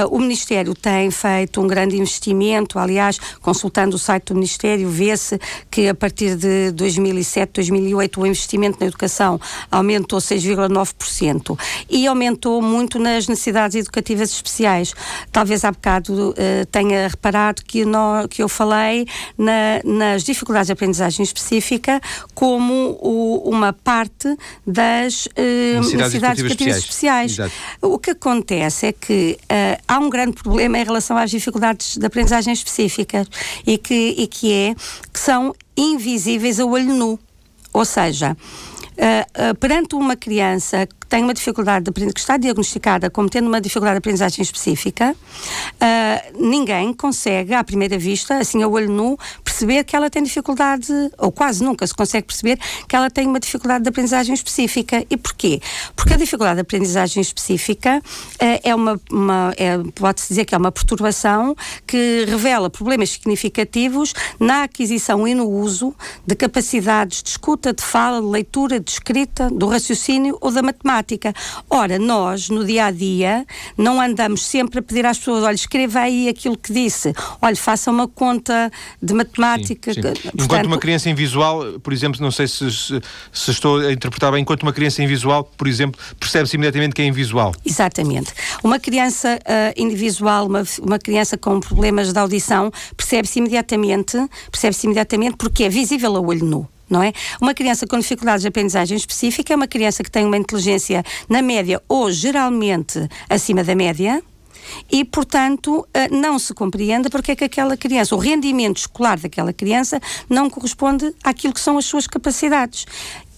o 0.09 0.19
Ministério 0.19 0.73
tem 0.73 1.09
feito 1.11 1.61
um 1.61 1.67
grande 1.67 1.97
investimento 1.97 2.38
Aliás, 2.79 3.19
consultando 3.41 3.95
o 3.95 3.99
site 3.99 4.25
do 4.25 4.35
Ministério, 4.35 4.89
vê-se 4.89 5.39
que 5.69 5.87
a 5.87 5.95
partir 5.95 6.35
de 6.35 6.71
2007, 6.71 7.51
2008, 7.55 8.21
o 8.21 8.25
investimento 8.25 8.77
na 8.79 8.87
educação 8.87 9.39
aumentou 9.71 10.19
6,9% 10.19 11.57
e 11.89 12.07
aumentou 12.07 12.61
muito 12.61 12.99
nas 12.99 13.27
necessidades 13.27 13.75
educativas 13.75 14.31
especiais. 14.31 14.93
Talvez 15.31 15.63
há 15.63 15.71
bocado 15.71 16.31
uh, 16.31 16.65
tenha 16.71 17.07
reparado 17.07 17.63
que, 17.63 17.85
no, 17.85 18.27
que 18.29 18.41
eu 18.41 18.49
falei 18.49 19.07
na, 19.37 19.81
nas 19.83 20.23
dificuldades 20.23 20.67
de 20.67 20.73
aprendizagem 20.73 21.23
específica 21.23 22.01
como 22.33 22.97
o, 23.01 23.49
uma 23.49 23.73
parte 23.73 24.27
das 24.65 25.25
uh, 25.25 25.31
necessidades, 25.35 25.93
necessidades 25.93 26.39
educativas, 26.39 26.77
especiais. 26.77 27.31
especiais. 27.31 27.53
O 27.81 27.97
que 27.97 28.11
acontece 28.11 28.87
é 28.87 28.91
que 28.91 29.37
uh, 29.43 29.81
há 29.87 29.99
um 29.99 30.09
grande 30.09 30.33
problema 30.33 30.77
em 30.77 30.83
relação 30.83 31.17
às 31.17 31.31
dificuldades 31.31 31.97
de 31.97 32.05
aprendizagem 32.05 32.28
aprendizagem 32.29 32.53
específicas 32.53 33.27
e 33.65 33.77
que, 33.77 34.15
e 34.17 34.27
que 34.27 34.53
é 34.53 34.75
que 35.11 35.19
são 35.19 35.53
invisíveis 35.75 36.59
a 36.59 36.65
olho 36.65 36.93
nu. 36.93 37.19
Ou 37.73 37.85
seja, 37.85 38.37
uh, 38.99 39.55
perante 39.55 39.95
uma 39.95 40.15
criança 40.15 40.87
tem 41.07 41.23
uma 41.23 41.33
dificuldade 41.33 41.85
de 41.85 41.89
aprendizagem, 41.89 42.13
que 42.13 42.19
está 42.19 42.37
diagnosticada 42.37 43.09
como 43.09 43.27
tendo 43.27 43.47
uma 43.47 43.59
dificuldade 43.59 43.95
de 43.95 43.97
aprendizagem 43.97 44.43
específica, 44.43 45.15
uh, 45.15 46.39
ninguém 46.39 46.93
consegue, 46.93 47.55
à 47.55 47.63
primeira 47.63 47.97
vista, 47.97 48.37
assim 48.37 48.61
a 48.61 48.67
olho 48.67 48.91
nu, 48.91 49.17
perceber 49.43 49.83
que 49.83 49.95
ela 49.95 50.09
tem 50.09 50.21
dificuldade, 50.21 50.93
ou 51.17 51.31
quase 51.31 51.63
nunca 51.63 51.87
se 51.87 51.95
consegue 51.95 52.27
perceber 52.27 52.59
que 52.87 52.95
ela 52.95 53.09
tem 53.09 53.25
uma 53.25 53.39
dificuldade 53.39 53.83
de 53.83 53.89
aprendizagem 53.89 54.35
específica. 54.35 55.03
E 55.09 55.17
porquê? 55.17 55.59
Porque 55.95 56.13
a 56.13 56.17
dificuldade 56.17 56.55
de 56.55 56.61
aprendizagem 56.61 57.21
específica 57.21 58.01
é 58.39 58.75
uma, 58.75 59.01
uma 59.11 59.53
é, 59.57 59.77
pode-se 59.95 60.27
dizer 60.27 60.45
que 60.45 60.53
é 60.53 60.57
uma 60.57 60.71
perturbação 60.71 61.55
que 61.87 62.25
revela 62.27 62.69
problemas 62.69 63.09
significativos 63.09 64.13
na 64.39 64.63
aquisição 64.63 65.27
e 65.27 65.33
no 65.33 65.49
uso 65.49 65.95
de 66.25 66.35
capacidades 66.35 67.23
de 67.23 67.29
escuta, 67.31 67.73
de 67.73 67.83
fala, 67.83 68.21
de 68.21 68.27
leitura, 68.27 68.79
de 68.79 68.88
escrita, 68.93 69.49
do 69.49 69.67
raciocínio 69.67 70.37
ou 70.41 70.51
da 70.51 70.61
matemática. 70.61 71.33
Ora, 71.69 71.97
nós, 71.99 72.49
no 72.49 72.65
dia 72.65 72.85
a 72.85 72.91
dia, 72.91 73.45
não 73.77 74.01
andamos 74.01 74.45
sempre 74.45 74.79
a 74.79 74.81
pedir 74.81 75.05
às 75.05 75.17
pessoas: 75.17 75.43
olha, 75.43 75.55
escreva 75.55 75.99
aí 75.99 76.27
aquilo 76.27 76.57
que 76.57 76.73
disse, 76.73 77.13
olha, 77.41 77.55
faça 77.55 77.91
uma 77.91 78.07
conta 78.07 78.71
de 79.01 79.13
matemática. 79.13 79.93
Sim, 79.93 80.01
sim. 80.01 80.13
Portanto, 80.13 80.43
enquanto 80.43 80.65
uma 80.65 80.77
criança 80.77 81.09
invisual, 81.09 81.79
por 81.79 81.93
exemplo, 81.93 82.21
não 82.21 82.31
sei 82.31 82.47
se, 82.47 82.69
se, 82.71 83.51
estou 83.51 83.79
a 83.79 83.91
interpretar 83.91 84.31
bem, 84.31 84.41
enquanto 84.41 84.63
uma 84.63 84.73
criança 84.73 85.03
invisual, 85.03 85.43
por 85.43 85.67
exemplo, 85.67 85.99
percebe-se 86.19 86.55
imediatamente 86.55 86.93
que 86.95 87.01
é 87.01 87.05
invisual. 87.05 87.53
Exatamente. 87.65 88.33
Uma 88.63 88.79
criança 88.79 89.39
uh, 89.39 89.81
invisual, 89.81 90.47
uma, 90.47 90.63
uma 90.81 90.99
criança 90.99 91.37
com 91.37 91.59
problemas 91.59 92.11
de 92.11 92.19
audição, 92.19 92.71
percebe-se 92.95 93.39
imediatamente, 93.39 94.17
percebe-se 94.51 94.85
imediatamente 94.87 95.37
porque 95.37 95.63
é 95.63 95.69
visível 95.69 96.15
a 96.15 96.19
olho 96.19 96.45
nu 96.45 96.67
não 96.89 97.03
é? 97.03 97.13
Uma 97.41 97.53
criança 97.53 97.85
com 97.85 97.97
dificuldades 97.99 98.41
de 98.41 98.47
aprendizagem 98.47 98.97
específica 98.97 99.53
é 99.53 99.55
uma 99.55 99.67
criança 99.67 100.03
que 100.03 100.11
tem 100.11 100.25
uma 100.25 100.37
inteligência 100.37 101.03
na 101.27 101.41
média 101.41 101.81
ou 101.87 102.11
geralmente 102.11 103.07
acima 103.29 103.63
da 103.63 103.75
média, 103.75 104.21
e, 104.91 105.03
portanto, 105.05 105.79
uh, 105.79 105.87
não 106.15 106.37
se 106.39 106.53
compreende 106.53 107.09
porque 107.09 107.31
é 107.31 107.35
que 107.35 107.43
aquela 107.43 107.77
criança, 107.77 108.15
o 108.15 108.19
rendimento 108.19 108.77
escolar 108.77 109.19
daquela 109.19 109.53
criança 109.53 109.99
não 110.29 110.49
corresponde 110.49 111.13
àquilo 111.23 111.53
que 111.53 111.59
são 111.59 111.77
as 111.77 111.85
suas 111.85 112.07
capacidades. 112.07 112.85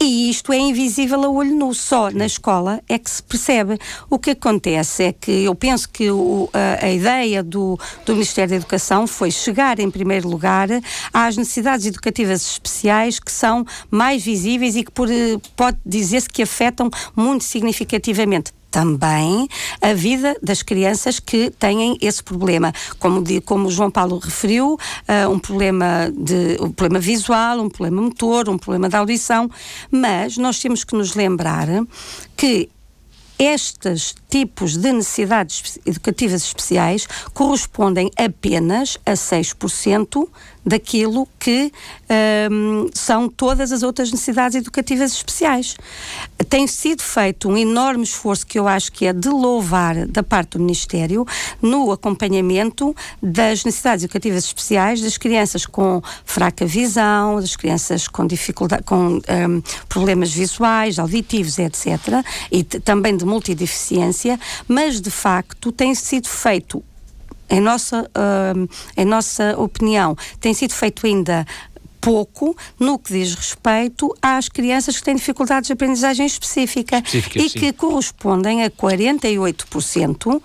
E 0.03 0.31
isto 0.31 0.51
é 0.51 0.57
invisível 0.57 1.23
a 1.23 1.29
olho 1.29 1.55
nu, 1.55 1.75
só 1.75 2.09
na 2.09 2.25
escola 2.25 2.81
é 2.89 2.97
que 2.97 3.07
se 3.07 3.21
percebe. 3.21 3.77
O 4.09 4.17
que 4.17 4.31
acontece 4.31 5.03
é 5.03 5.13
que 5.13 5.43
eu 5.43 5.53
penso 5.53 5.87
que 5.87 6.09
o, 6.09 6.49
a, 6.51 6.85
a, 6.85 6.91
ideia 6.91 7.43
do, 7.43 7.77
do 8.03 8.13
Ministério 8.13 8.49
da 8.49 8.55
Educação 8.55 9.05
foi 9.05 9.29
chegar, 9.29 9.79
em 9.79 9.91
primeiro 9.91 10.27
lugar, 10.27 10.69
às 11.13 11.37
necessidades 11.37 11.85
educativas 11.85 12.41
especiais 12.41 13.19
que 13.19 13.31
são 13.31 13.63
mais 13.91 14.23
visíveis 14.23 14.75
e 14.75 14.83
que 14.83 14.91
por, 14.91 15.07
pode 15.55 15.77
dizer-se 15.85 16.27
que 16.27 16.41
afetam 16.41 16.89
muito 17.15 17.43
significativamente 17.43 18.51
também 18.71 19.47
a 19.81 19.93
vida 19.93 20.35
das 20.41 20.63
crianças 20.63 21.19
que 21.19 21.51
têm 21.51 21.97
esse 22.01 22.23
problema. 22.23 22.73
Como, 22.97 23.21
de, 23.21 23.41
como 23.41 23.67
o 23.67 23.71
João 23.71 23.91
Paulo 23.91 24.17
referiu, 24.17 24.73
uh, 24.73 25.29
um, 25.29 25.37
problema 25.37 26.11
de, 26.15 26.57
um 26.61 26.71
problema 26.71 26.99
visual, 26.99 27.59
um 27.59 27.69
problema 27.69 28.01
motor, 28.01 28.49
um 28.49 28.57
problema 28.57 28.87
de 28.87 28.95
audição, 28.95 29.51
mas 29.91 30.37
nós 30.37 30.59
temos 30.59 30.83
que 30.83 30.95
nos 30.95 31.13
lembrar 31.13 31.67
que 32.37 32.69
estes 33.37 34.15
tipos 34.31 34.77
de 34.77 34.93
necessidades 34.93 35.77
educativas 35.85 36.41
especiais 36.43 37.05
correspondem 37.33 38.09
apenas 38.17 38.97
a 39.05 39.11
6% 39.11 40.27
daquilo 40.65 41.27
que 41.39 41.71
um, 42.51 42.88
são 42.93 43.27
todas 43.27 43.71
as 43.71 43.83
outras 43.83 44.11
necessidades 44.11 44.55
educativas 44.55 45.11
especiais. 45.11 45.75
Tem 46.50 46.67
sido 46.67 47.01
feito 47.01 47.50
um 47.50 47.57
enorme 47.57 48.03
esforço 48.03 48.45
que 48.45 48.59
eu 48.59 48.67
acho 48.67 48.91
que 48.91 49.05
é 49.05 49.13
de 49.13 49.29
louvar 49.29 50.05
da 50.07 50.21
parte 50.21 50.57
do 50.57 50.59
Ministério 50.59 51.25
no 51.61 51.91
acompanhamento 51.91 52.95
das 53.21 53.65
necessidades 53.65 54.03
educativas 54.03 54.45
especiais 54.45 55.01
das 55.01 55.17
crianças 55.17 55.65
com 55.65 56.01
fraca 56.25 56.65
visão, 56.65 57.39
das 57.39 57.55
crianças 57.55 58.07
com 58.07 58.27
dificuldade, 58.27 58.83
com 58.83 59.17
um, 59.17 59.21
problemas 59.89 60.31
visuais, 60.31 61.00
auditivos, 61.00 61.57
etc. 61.57 61.88
E 62.51 62.63
também 62.63 63.17
de 63.17 63.25
multideficiência, 63.25 64.20
mas 64.67 64.99
de 65.01 65.11
facto 65.11 65.71
tem 65.71 65.93
sido 65.95 66.27
feito 66.27 66.83
em 67.49 67.59
nossa, 67.59 68.03
uh, 68.03 68.69
em 68.95 69.05
nossa 69.05 69.59
opinião, 69.59 70.15
tem 70.39 70.53
sido 70.53 70.73
feito 70.73 71.05
ainda 71.05 71.45
pouco 71.99 72.57
no 72.79 72.97
que 72.97 73.13
diz 73.13 73.35
respeito 73.35 74.13
às 74.21 74.49
crianças 74.49 74.97
que 74.97 75.03
têm 75.03 75.15
dificuldades 75.15 75.67
de 75.67 75.73
aprendizagem 75.73 76.25
específica, 76.25 76.97
específica 76.97 77.39
e 77.39 77.49
sim. 77.49 77.59
que 77.59 77.73
correspondem 77.73 78.63
a 78.63 78.71
48% 78.71 80.41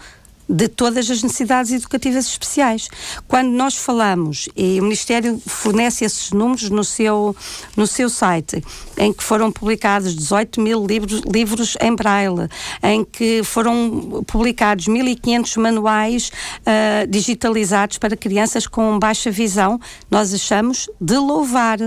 de 0.49 0.69
todas 0.69 1.11
as 1.11 1.23
necessidades 1.23 1.73
educativas 1.73 2.27
especiais. 2.27 2.89
Quando 3.27 3.49
nós 3.49 3.77
falamos, 3.77 4.49
e 4.57 4.79
o 4.81 4.83
Ministério 4.83 5.41
fornece 5.47 6.05
esses 6.05 6.31
números 6.31 6.71
no 6.71 6.85
seu, 6.85 7.35
no 7.77 7.87
seu 7.87 8.09
site, 8.09 8.63
em 8.97 9.13
que 9.13 9.23
foram 9.23 9.51
publicados 9.51 10.15
18 10.15 10.61
mil 10.61 10.87
livros, 10.87 11.23
livros 11.23 11.77
em 11.81 11.95
braille, 11.95 12.49
em 12.83 13.05
que 13.05 13.43
foram 13.43 14.25
publicados 14.27 14.87
1.500 14.87 15.61
manuais 15.61 16.31
uh, 16.61 17.07
digitalizados 17.09 17.99
para 17.99 18.17
crianças 18.17 18.67
com 18.67 18.99
baixa 18.99 19.31
visão, 19.31 19.81
nós 20.11 20.33
achamos 20.33 20.89
de 21.01 21.17
louvar 21.17 21.79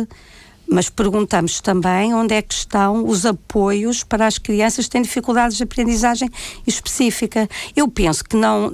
mas 0.69 0.89
perguntamos 0.89 1.59
também 1.59 2.13
onde 2.13 2.33
é 2.35 2.41
que 2.41 2.53
estão 2.53 3.05
os 3.05 3.25
apoios 3.25 4.03
para 4.03 4.27
as 4.27 4.37
crianças 4.37 4.85
que 4.85 4.91
têm 4.91 5.01
dificuldades 5.01 5.57
de 5.57 5.63
aprendizagem 5.63 6.29
específica. 6.65 7.49
Eu 7.75 7.87
penso 7.87 8.23
que 8.23 8.35
não, 8.35 8.71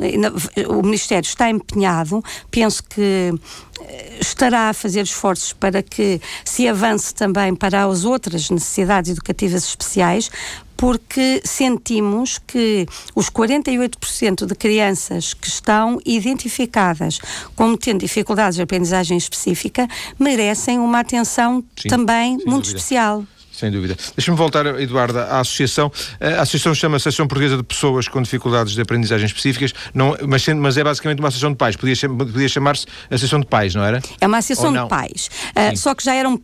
o 0.69 0.83
Ministério 0.83 1.25
está 1.25 1.49
empenhado, 1.49 2.23
penso 2.51 2.83
que 2.83 3.33
eh, 3.81 4.17
estará 4.19 4.69
a 4.69 4.73
fazer 4.73 5.01
esforços 5.01 5.53
para 5.53 5.81
que 5.81 6.19
se 6.43 6.67
avance 6.67 7.13
também 7.13 7.55
para 7.55 7.85
as 7.85 8.03
outras 8.03 8.49
necessidades 8.49 9.11
educativas 9.11 9.63
especiais, 9.63 10.29
porque 10.77 11.41
sentimos 11.43 12.39
que 12.45 12.85
os 13.15 13.29
48% 13.29 14.45
de 14.45 14.55
crianças 14.55 15.33
que 15.33 15.47
estão 15.47 15.99
identificadas 16.05 17.19
como 17.55 17.77
tendo 17.77 17.99
dificuldades 17.99 18.55
de 18.55 18.61
aprendizagem 18.61 19.17
específica 19.17 19.87
merecem 20.19 20.79
uma 20.79 20.99
atenção 20.99 21.63
Sim, 21.77 21.89
também 21.89 22.31
muito 22.31 22.47
dúvida. 22.47 22.67
especial. 22.67 23.25
Sem 23.55 23.71
dúvida. 23.71 23.95
Deixa-me 24.17 24.37
voltar, 24.37 24.65
Eduarda, 24.81 25.27
à 25.27 25.39
associação. 25.39 25.89
A 26.19 26.41
associação 26.41 26.75
chama-se 26.75 27.07
Associação 27.07 27.25
Portuguesa 27.25 27.55
de 27.55 27.63
Pessoas 27.63 28.07
com 28.07 28.21
Dificuldades 28.21 28.73
de 28.73 28.81
Aprendizagem 28.81 29.25
Específicas, 29.25 29.73
não, 29.93 30.15
mas, 30.27 30.45
mas 30.47 30.77
é 30.77 30.83
basicamente 30.83 31.19
uma 31.19 31.29
associação 31.29 31.51
de 31.51 31.57
pais. 31.57 31.77
Podia, 31.77 31.95
podia 32.09 32.49
chamar-se 32.49 32.85
Associação 33.09 33.39
de 33.39 33.45
Pais, 33.45 33.73
não 33.73 33.83
era? 33.83 34.01
É 34.19 34.27
uma 34.27 34.39
associação 34.39 34.73
de 34.73 34.89
pais. 34.89 35.29
Uh, 35.55 35.77
só 35.77 35.95
que 35.95 36.03
já 36.03 36.13
era 36.13 36.27
um 36.27 36.35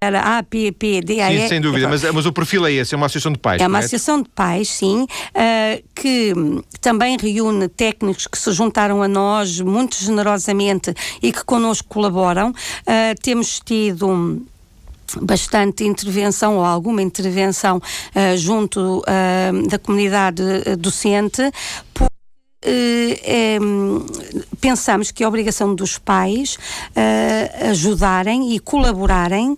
era 0.00 0.38
APP, 0.38 1.00
DAE. 1.02 1.40
Sim, 1.40 1.48
sem 1.48 1.60
dúvida, 1.60 1.88
mas, 1.88 2.02
mas 2.02 2.26
o 2.26 2.32
perfil 2.32 2.66
é 2.66 2.72
esse, 2.72 2.94
é 2.94 2.96
uma 2.96 3.06
associação 3.06 3.32
de 3.32 3.38
pais. 3.38 3.62
É 3.62 3.66
uma 3.66 3.78
associação 3.78 4.22
de 4.22 4.28
pais, 4.28 4.68
sim, 4.68 5.04
uh, 5.04 5.84
que 5.94 6.34
também 6.80 7.16
reúne 7.16 7.68
técnicos 7.68 8.26
que 8.26 8.38
se 8.38 8.52
juntaram 8.52 9.02
a 9.02 9.08
nós 9.08 9.60
muito 9.60 9.96
generosamente 9.96 10.92
e 11.22 11.32
que 11.32 11.42
connosco 11.44 11.88
colaboram. 11.88 12.50
Uh, 12.50 13.20
temos 13.22 13.60
tido 13.64 14.44
bastante 15.22 15.84
intervenção 15.84 16.58
ou 16.58 16.64
alguma 16.64 17.00
intervenção 17.00 17.78
uh, 17.78 18.36
junto 18.36 18.98
uh, 18.98 19.68
da 19.68 19.78
comunidade 19.78 20.42
docente 20.78 21.50
por 21.94 22.08
é, 22.66 23.58
pensamos 24.60 25.10
que 25.10 25.22
é 25.22 25.28
obrigação 25.28 25.74
dos 25.74 25.96
pais 25.98 26.56
uh, 26.56 27.70
ajudarem 27.70 28.54
e 28.54 28.58
colaborarem 28.58 29.52
uh, 29.52 29.56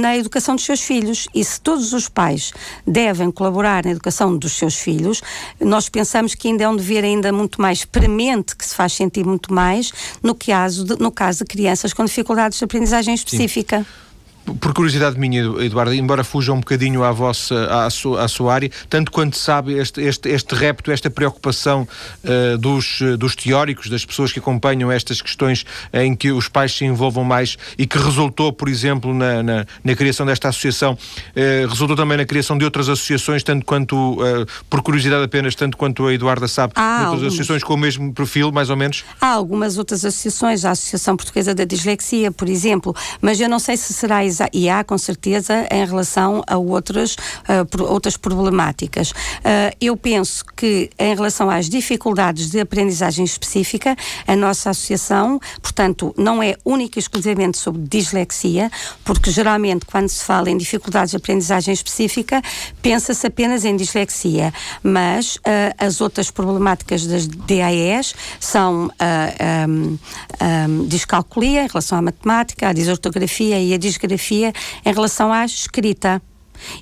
na 0.00 0.16
educação 0.16 0.54
dos 0.54 0.64
seus 0.64 0.80
filhos. 0.80 1.28
E 1.34 1.44
se 1.44 1.60
todos 1.60 1.92
os 1.92 2.08
pais 2.08 2.52
devem 2.86 3.30
colaborar 3.30 3.84
na 3.84 3.90
educação 3.90 4.36
dos 4.36 4.52
seus 4.52 4.76
filhos, 4.76 5.22
nós 5.60 5.88
pensamos 5.88 6.34
que 6.34 6.48
ainda 6.48 6.64
é 6.64 6.68
um 6.68 6.76
dever 6.76 7.04
ainda 7.04 7.32
muito 7.32 7.60
mais 7.60 7.84
premente, 7.84 8.56
que 8.56 8.64
se 8.64 8.74
faz 8.74 8.94
sentir 8.94 9.24
muito 9.24 9.52
mais, 9.52 9.92
no 10.22 10.34
caso 10.34 10.84
de, 10.84 11.02
no 11.02 11.12
caso 11.12 11.40
de 11.40 11.44
crianças 11.44 11.92
com 11.92 12.04
dificuldades 12.04 12.58
de 12.58 12.64
aprendizagem 12.64 13.14
específica. 13.14 13.80
Sim 13.80 14.05
por 14.54 14.72
curiosidade 14.72 15.18
minha, 15.18 15.42
Eduardo, 15.60 15.92
embora 15.94 16.22
fuja 16.22 16.52
um 16.52 16.60
bocadinho 16.60 17.02
à, 17.02 17.10
vossa, 17.10 17.66
à, 17.84 17.90
sua, 17.90 18.22
à 18.22 18.28
sua 18.28 18.54
área, 18.54 18.70
tanto 18.88 19.10
quanto 19.10 19.36
sabe 19.36 19.74
este, 19.74 20.00
este, 20.00 20.28
este 20.28 20.54
repto, 20.54 20.92
esta 20.92 21.10
preocupação 21.10 21.86
uh, 22.24 22.58
dos, 22.58 23.00
dos 23.18 23.34
teóricos, 23.34 23.88
das 23.88 24.04
pessoas 24.04 24.32
que 24.32 24.38
acompanham 24.38 24.90
estas 24.90 25.20
questões 25.20 25.64
em 25.92 26.14
que 26.14 26.30
os 26.30 26.48
pais 26.48 26.76
se 26.76 26.84
envolvam 26.84 27.24
mais 27.24 27.56
e 27.76 27.86
que 27.86 27.98
resultou, 27.98 28.52
por 28.52 28.68
exemplo, 28.68 29.12
na, 29.12 29.42
na, 29.42 29.66
na 29.82 29.94
criação 29.96 30.24
desta 30.24 30.48
associação, 30.48 30.92
uh, 30.92 31.68
resultou 31.68 31.96
também 31.96 32.16
na 32.16 32.24
criação 32.24 32.56
de 32.56 32.64
outras 32.64 32.88
associações, 32.88 33.42
tanto 33.42 33.64
quanto, 33.64 33.96
uh, 33.96 34.46
por 34.70 34.82
curiosidade 34.82 35.24
apenas, 35.24 35.54
tanto 35.54 35.76
quanto 35.76 36.06
a 36.06 36.14
Eduarda 36.14 36.46
sabe, 36.46 36.72
Há 36.76 37.10
outras 37.10 37.24
associações 37.24 37.64
com 37.64 37.74
o 37.74 37.78
mesmo 37.78 38.12
perfil, 38.12 38.52
mais 38.52 38.70
ou 38.70 38.76
menos? 38.76 39.04
Há 39.20 39.28
algumas 39.28 39.76
outras 39.76 40.04
associações, 40.04 40.64
a 40.64 40.70
Associação 40.70 41.16
Portuguesa 41.16 41.54
da 41.54 41.64
Dislexia, 41.64 42.30
por 42.30 42.48
exemplo, 42.48 42.94
mas 43.20 43.40
eu 43.40 43.48
não 43.48 43.58
sei 43.58 43.76
se 43.76 43.92
será 43.92 44.24
exatamente 44.24 44.35
e 44.52 44.68
há 44.68 44.84
com 44.84 44.98
certeza 44.98 45.66
em 45.70 45.84
relação 45.84 46.42
a 46.46 46.56
outras, 46.56 47.14
uh, 47.14 47.82
outras 47.82 48.16
problemáticas. 48.16 49.10
Uh, 49.10 49.74
eu 49.80 49.96
penso 49.96 50.44
que 50.56 50.90
em 50.98 51.14
relação 51.14 51.50
às 51.50 51.68
dificuldades 51.68 52.50
de 52.50 52.60
aprendizagem 52.60 53.24
específica, 53.24 53.96
a 54.26 54.36
nossa 54.36 54.70
associação, 54.70 55.40
portanto, 55.62 56.14
não 56.16 56.42
é 56.42 56.56
única 56.64 56.98
e 56.98 57.00
exclusivamente 57.00 57.58
sobre 57.58 57.82
dislexia, 57.82 58.70
porque 59.04 59.30
geralmente 59.30 59.86
quando 59.86 60.08
se 60.08 60.24
fala 60.24 60.50
em 60.50 60.56
dificuldades 60.56 61.10
de 61.10 61.16
aprendizagem 61.16 61.72
específica, 61.72 62.42
pensa-se 62.82 63.26
apenas 63.26 63.64
em 63.64 63.76
dislexia, 63.76 64.52
mas 64.82 65.36
uh, 65.36 65.40
as 65.78 66.00
outras 66.00 66.30
problemáticas 66.30 67.06
das 67.06 67.26
DAEs 67.26 68.14
são 68.40 68.90
a 68.98 69.66
um, 69.68 69.98
um, 70.42 70.86
discalculia 70.86 71.64
em 71.64 71.66
relação 71.66 71.98
à 71.98 72.02
matemática, 72.02 72.68
à 72.68 72.72
disortografia 72.72 73.60
e 73.60 73.74
à 73.74 73.78
disgrafia 73.78 74.25
em 74.34 74.92
relação 74.92 75.32
à 75.32 75.44
escrita. 75.44 76.20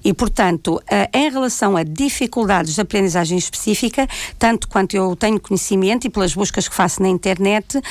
E, 0.04 0.12
portanto, 0.14 0.76
uh, 0.76 0.82
em 1.12 1.30
relação 1.30 1.76
a 1.76 1.82
dificuldades 1.82 2.74
de 2.74 2.80
aprendizagem 2.80 3.36
específica, 3.36 4.06
tanto 4.38 4.68
quanto 4.68 4.94
eu 4.94 5.16
tenho 5.16 5.40
conhecimento 5.40 6.06
e 6.06 6.10
pelas 6.10 6.34
buscas 6.34 6.68
que 6.68 6.74
faço 6.74 7.02
na 7.02 7.08
internet, 7.08 7.78
uh, 7.78 7.82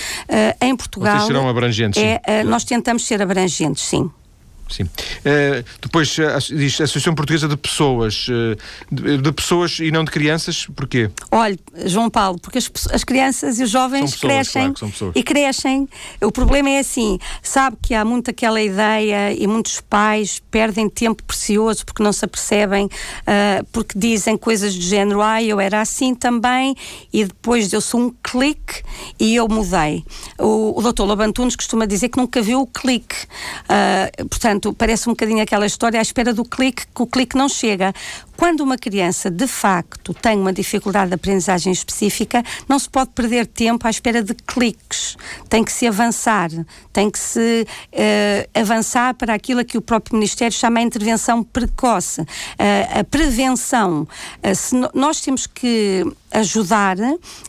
em 0.61 0.75
Portugal. 0.75 1.17
Vocês 1.17 1.27
serão 1.27 1.49
abrangentes? 1.49 2.01
É, 2.01 2.21
uh, 2.43 2.47
nós 2.47 2.63
tentamos 2.63 3.05
ser 3.05 3.21
abrangentes, 3.21 3.83
sim. 3.83 4.09
Sim. 4.69 4.83
Uh, 4.83 5.63
depois 5.81 6.17
uh, 6.17 6.55
diz 6.55 6.81
Associação 6.81 7.13
Portuguesa 7.13 7.47
de 7.47 7.55
Pessoas, 7.55 8.27
uh, 8.27 8.57
de, 8.91 9.17
de, 9.17 9.31
pessoas 9.31 9.77
e 9.79 9.91
não 9.91 10.03
de 10.03 10.11
crianças, 10.11 10.65
porquê? 10.75 11.11
Olha, 11.31 11.57
João 11.85 12.09
Paulo, 12.09 12.39
porque 12.39 12.57
as, 12.57 12.71
as 12.91 13.03
crianças 13.03 13.59
e 13.59 13.63
os 13.63 13.69
jovens 13.69 14.11
pessoas, 14.13 14.33
crescem 14.33 14.73
claro 14.73 15.11
e 15.13 15.23
crescem. 15.23 15.87
O 16.21 16.31
problema 16.31 16.69
é 16.69 16.79
assim, 16.79 17.19
sabe 17.41 17.77
que 17.81 17.93
há 17.93 18.03
muito 18.03 18.31
aquela 18.31 18.61
ideia 18.61 19.33
e 19.33 19.45
muitos 19.45 19.79
pais 19.81 20.41
perdem 20.49 20.89
tempo 20.89 21.23
precioso 21.23 21.85
porque 21.85 22.01
não 22.01 22.13
se 22.13 22.25
apercebem, 22.25 22.89
porque 23.71 23.97
dizem 23.97 24.37
coisas 24.37 24.75
do 24.75 24.81
género, 24.81 25.21
ah, 25.21 25.41
eu 25.41 25.59
era 25.59 25.81
assim 25.81 26.15
também 26.15 26.75
e 27.11 27.25
depois 27.25 27.71
eu 27.73 27.81
sou 27.81 27.99
um 27.99 28.13
clique 28.23 28.81
e 29.19 29.35
eu 29.35 29.47
mudei. 29.47 30.03
O, 30.39 30.79
o 30.79 30.81
doutor 30.81 31.05
Lobantunes 31.05 31.55
costuma 31.55 31.85
dizer 31.85 32.09
que 32.09 32.17
nunca 32.17 32.41
viu 32.41 32.61
o 32.61 32.67
clique. 32.67 33.15
portanto, 34.29 34.52
Portanto, 34.53 34.73
parece 34.73 35.09
um 35.09 35.13
bocadinho 35.13 35.41
aquela 35.41 35.65
história 35.65 35.99
à 35.99 36.01
espera 36.01 36.31
do 36.31 36.45
clique, 36.45 36.85
que 36.85 37.01
o 37.01 37.07
clique 37.07 37.35
não 37.35 37.49
chega. 37.49 37.91
Quando 38.37 38.61
uma 38.61 38.77
criança, 38.77 39.31
de 39.31 39.47
facto, 39.47 40.13
tem 40.13 40.37
uma 40.37 40.53
dificuldade 40.53 41.07
de 41.07 41.15
aprendizagem 41.15 41.73
específica, 41.73 42.43
não 42.69 42.77
se 42.77 42.87
pode 42.87 43.11
perder 43.11 43.47
tempo 43.47 43.87
à 43.87 43.89
espera 43.89 44.21
de 44.21 44.35
cliques. 44.35 45.17
Tem 45.49 45.63
que 45.63 45.71
se 45.71 45.87
avançar, 45.87 46.49
tem 46.91 47.09
que 47.09 47.17
se 47.17 47.65
uh, 47.65 48.59
avançar 48.59 49.15
para 49.15 49.33
aquilo 49.33 49.65
que 49.65 49.77
o 49.77 49.81
próprio 49.81 50.15
Ministério 50.15 50.55
chama 50.55 50.79
a 50.79 50.83
intervenção 50.83 51.43
precoce. 51.43 52.21
Uh, 52.21 52.99
a 52.99 53.03
prevenção. 53.03 54.07
Uh, 54.43 54.55
se 54.55 54.75
no, 54.75 54.89
nós 54.93 55.19
temos 55.19 55.47
que 55.47 56.05
ajudar 56.33 56.97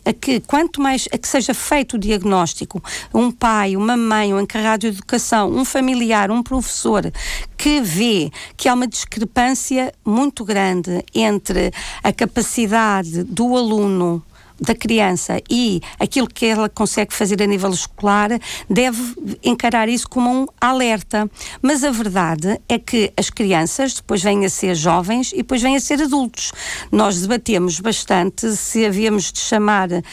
a 0.05 0.13
que 0.13 0.39
quanto 0.39 0.79
mais 0.79 1.07
a 1.11 1.17
que 1.17 1.27
seja 1.27 1.53
feito 1.53 1.95
o 1.95 1.99
diagnóstico, 1.99 2.81
um 3.13 3.31
pai, 3.31 3.75
uma 3.75 3.97
mãe, 3.97 4.33
um 4.33 4.39
encarregado 4.39 4.81
de 4.81 4.87
educação, 4.87 5.51
um 5.51 5.65
familiar, 5.65 6.29
um 6.29 6.43
professor 6.43 7.11
que 7.57 7.81
vê 7.81 8.31
que 8.55 8.69
há 8.69 8.73
uma 8.73 8.87
discrepância 8.87 9.93
muito 10.05 10.45
grande 10.45 11.03
entre 11.13 11.71
a 12.03 12.13
capacidade 12.13 13.23
do 13.23 13.55
aluno 13.55 14.23
da 14.59 14.73
criança 14.73 15.39
e 15.49 15.81
aquilo 15.99 16.27
que 16.27 16.45
ela 16.45 16.69
consegue 16.69 17.13
fazer 17.13 17.41
a 17.41 17.45
nível 17.45 17.69
escolar, 17.69 18.29
deve 18.69 19.01
encarar 19.43 19.89
isso 19.89 20.07
como 20.09 20.29
um 20.29 20.47
alerta. 20.59 21.29
Mas 21.61 21.83
a 21.83 21.91
verdade 21.91 22.59
é 22.67 22.79
que 22.79 23.11
as 23.17 23.29
crianças 23.29 23.93
depois 23.93 24.21
vêm 24.21 24.45
a 24.45 24.49
ser 24.49 24.75
jovens 24.75 25.31
e 25.33 25.37
depois 25.37 25.61
vêm 25.61 25.75
a 25.75 25.79
ser 25.79 26.01
adultos. 26.01 26.51
Nós 26.91 27.21
debatemos 27.21 27.79
bastante 27.79 28.55
se 28.55 28.85
havíamos 28.85 29.31
de 29.31 29.39
chamar, 29.39 29.89
uh, 29.91 30.03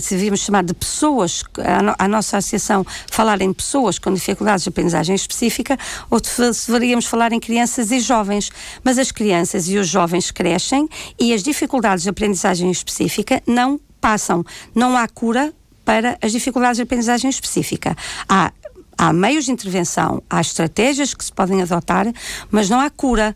se 0.00 0.14
havíamos 0.14 0.40
de 0.40 0.46
chamar 0.46 0.64
de 0.64 0.74
pessoas, 0.74 1.42
a, 1.58 1.82
no, 1.82 1.94
a, 1.98 2.08
nossa 2.08 2.38
associação 2.38 2.84
falar 3.10 3.40
em 3.40 3.52
pessoas 3.52 3.98
com 3.98 4.12
dificuldades 4.12 4.64
de 4.64 4.68
aprendizagem 4.68 5.14
específica 5.14 5.78
ou 6.10 6.20
se 6.22 6.66
deveríamos 6.66 7.06
falar 7.06 7.32
em 7.32 7.40
crianças 7.40 7.90
e 7.90 8.00
jovens. 8.00 8.50
Mas 8.82 8.98
as 8.98 9.12
crianças 9.12 9.68
e 9.68 9.76
os 9.78 9.88
jovens 9.88 10.30
crescem 10.30 10.88
e 11.18 11.32
as 11.32 11.42
dificuldades 11.42 12.04
de 12.04 12.10
aprendizagem 12.10 12.70
específica 12.70 13.42
não 13.46 13.80
passam. 14.02 14.44
Não 14.74 14.96
há 14.96 15.06
cura 15.08 15.54
para 15.84 16.18
as 16.20 16.32
dificuldades 16.32 16.76
de 16.76 16.82
aprendizagem 16.82 17.30
específica. 17.30 17.96
Há, 18.28 18.52
há 18.98 19.12
meios 19.12 19.46
de 19.46 19.52
intervenção, 19.52 20.22
há 20.28 20.40
estratégias 20.40 21.14
que 21.14 21.24
se 21.24 21.32
podem 21.32 21.62
adotar, 21.62 22.12
mas 22.50 22.68
não 22.68 22.80
há 22.80 22.90
cura. 22.90 23.34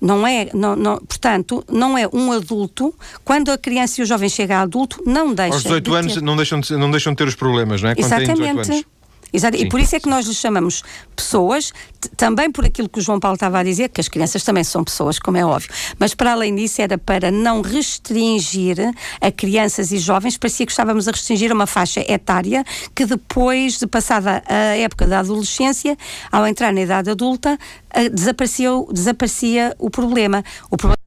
Não 0.00 0.26
é, 0.26 0.50
não, 0.52 0.74
não, 0.74 0.96
portanto, 0.98 1.64
não 1.70 1.96
é 1.96 2.08
um 2.12 2.32
adulto, 2.32 2.92
quando 3.24 3.52
a 3.52 3.56
criança 3.56 4.00
e 4.00 4.02
o 4.02 4.06
jovem 4.06 4.28
chega 4.28 4.56
a 4.58 4.62
adulto, 4.62 5.00
não 5.06 5.32
deixa. 5.32 5.54
Aos 5.54 5.62
18 5.62 5.90
de 5.90 5.96
anos 5.96 6.14
ter. 6.14 6.22
não 6.22 6.34
deixam, 6.34 6.58
de, 6.58 6.76
não 6.76 6.90
deixam 6.90 7.12
de 7.12 7.18
ter 7.18 7.28
os 7.28 7.36
problemas, 7.36 7.80
não 7.80 7.90
é? 7.90 7.94
Quando 7.94 8.04
Exatamente. 8.04 8.86
Exato. 9.32 9.56
E 9.56 9.68
por 9.68 9.80
isso 9.80 9.96
é 9.96 10.00
que 10.00 10.08
nós 10.08 10.26
lhes 10.26 10.36
chamamos 10.36 10.82
pessoas, 11.16 11.72
também 12.16 12.50
por 12.50 12.64
aquilo 12.64 12.88
que 12.88 12.98
o 12.98 13.02
João 13.02 13.18
Paulo 13.18 13.34
estava 13.34 13.58
a 13.58 13.62
dizer, 13.62 13.88
que 13.88 14.00
as 14.00 14.08
crianças 14.08 14.42
também 14.42 14.62
são 14.62 14.84
pessoas, 14.84 15.18
como 15.18 15.36
é 15.36 15.44
óbvio. 15.44 15.70
Mas 15.98 16.14
para 16.14 16.32
além 16.32 16.54
disso, 16.54 16.82
era 16.82 16.98
para 16.98 17.30
não 17.30 17.62
restringir 17.62 18.76
a 19.20 19.30
crianças 19.30 19.92
e 19.92 19.98
jovens, 19.98 20.36
parecia 20.36 20.66
que 20.66 20.72
estávamos 20.72 21.08
a 21.08 21.12
restringir 21.12 21.52
uma 21.52 21.66
faixa 21.66 22.04
etária 22.06 22.64
que 22.94 23.06
depois 23.06 23.78
de 23.78 23.86
passada 23.86 24.42
a 24.46 24.76
época 24.76 25.06
da 25.06 25.20
adolescência, 25.20 25.96
ao 26.30 26.46
entrar 26.46 26.72
na 26.72 26.82
idade 26.82 27.10
adulta, 27.10 27.58
eh, 27.94 28.08
desaparecia, 28.08 28.70
desaparecia 28.90 29.74
o 29.78 29.90
problema. 29.90 30.44
O 30.70 30.76
problema 30.76 31.01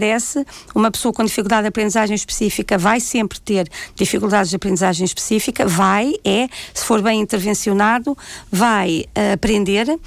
acontece, 0.00 0.46
uma 0.74 0.90
pessoa 0.90 1.12
com 1.12 1.24
dificuldade 1.24 1.62
de 1.62 1.68
aprendizagem 1.68 2.14
específica 2.14 2.78
vai 2.78 3.00
sempre 3.00 3.38
ter 3.40 3.68
dificuldades 3.94 4.50
de 4.50 4.56
aprendizagem 4.56 5.04
específica, 5.04 5.66
vai, 5.66 6.14
é, 6.24 6.48
se 6.72 6.84
for 6.84 7.02
bem 7.02 7.20
intervencionado, 7.20 8.16
vai 8.50 9.04
uh, 9.08 9.34
aprender 9.34 9.88
uh, 9.88 9.98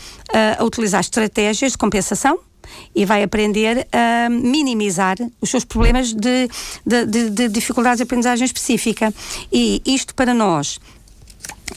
a 0.57 0.63
utilizar 0.63 1.01
estratégias 1.01 1.73
de 1.73 1.77
compensação, 1.77 2.39
e 2.95 3.05
vai 3.05 3.21
aprender 3.21 3.88
a 3.91 4.29
minimizar 4.29 5.17
os 5.39 5.49
seus 5.49 5.65
problemas 5.65 6.12
de, 6.13 6.49
de, 6.86 7.06
de, 7.06 7.29
de 7.29 7.49
dificuldades 7.49 7.97
de 7.97 8.03
aprendizagem 8.03 8.45
específica. 8.45 9.13
E 9.51 9.82
isto 9.86 10.15
para 10.15 10.34
nós 10.34 10.79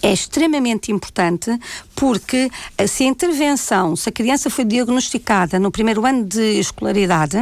é 0.02 0.12
extremamente 0.12 0.92
importante 0.92 1.58
porque 1.94 2.50
eh, 2.76 2.86
se 2.86 3.04
a 3.04 3.06
intervenção, 3.06 3.96
se 3.96 4.08
a 4.08 4.12
criança 4.12 4.50
foi 4.50 4.64
diagnosticada 4.64 5.58
no 5.58 5.70
primeiro 5.70 6.04
ano 6.04 6.24
de 6.24 6.58
escolaridade, 6.58 7.38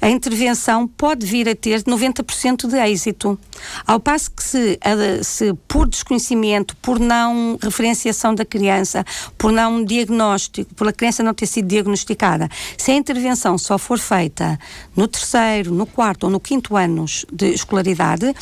a 0.00 0.08
intervenção 0.08 0.86
pode 0.86 1.26
vir 1.26 1.48
a 1.48 1.54
ter 1.54 1.82
90% 1.82 2.68
de 2.68 2.76
êxito. 2.76 3.38
Ao 3.86 3.98
passo 3.98 4.30
que 4.30 4.42
se, 4.42 4.78
se 5.22 5.52
por 5.66 5.88
desconhecimento, 5.88 6.76
por 6.76 6.98
não 6.98 7.58
referenciação 7.60 8.34
da 8.34 8.44
criança, 8.44 9.04
por 9.36 9.50
não 9.52 9.84
diagnóstico, 9.84 10.74
por 10.74 10.88
a 10.88 10.92
criança 10.92 11.22
não 11.22 11.34
ter 11.34 11.46
sido 11.46 11.66
diagnosticada, 11.66 12.48
se 12.76 12.92
a 12.92 12.94
intervenção 12.94 13.58
só 13.58 13.76
for 13.78 13.98
feita 13.98 14.58
no 14.96 15.08
terceiro, 15.08 15.72
no 15.72 15.86
quarto 15.86 16.24
ou 16.24 16.30
no 16.30 16.40
quinto 16.40 16.76
anos 16.76 17.24
de 17.32 17.50
escolaridade, 17.50 18.34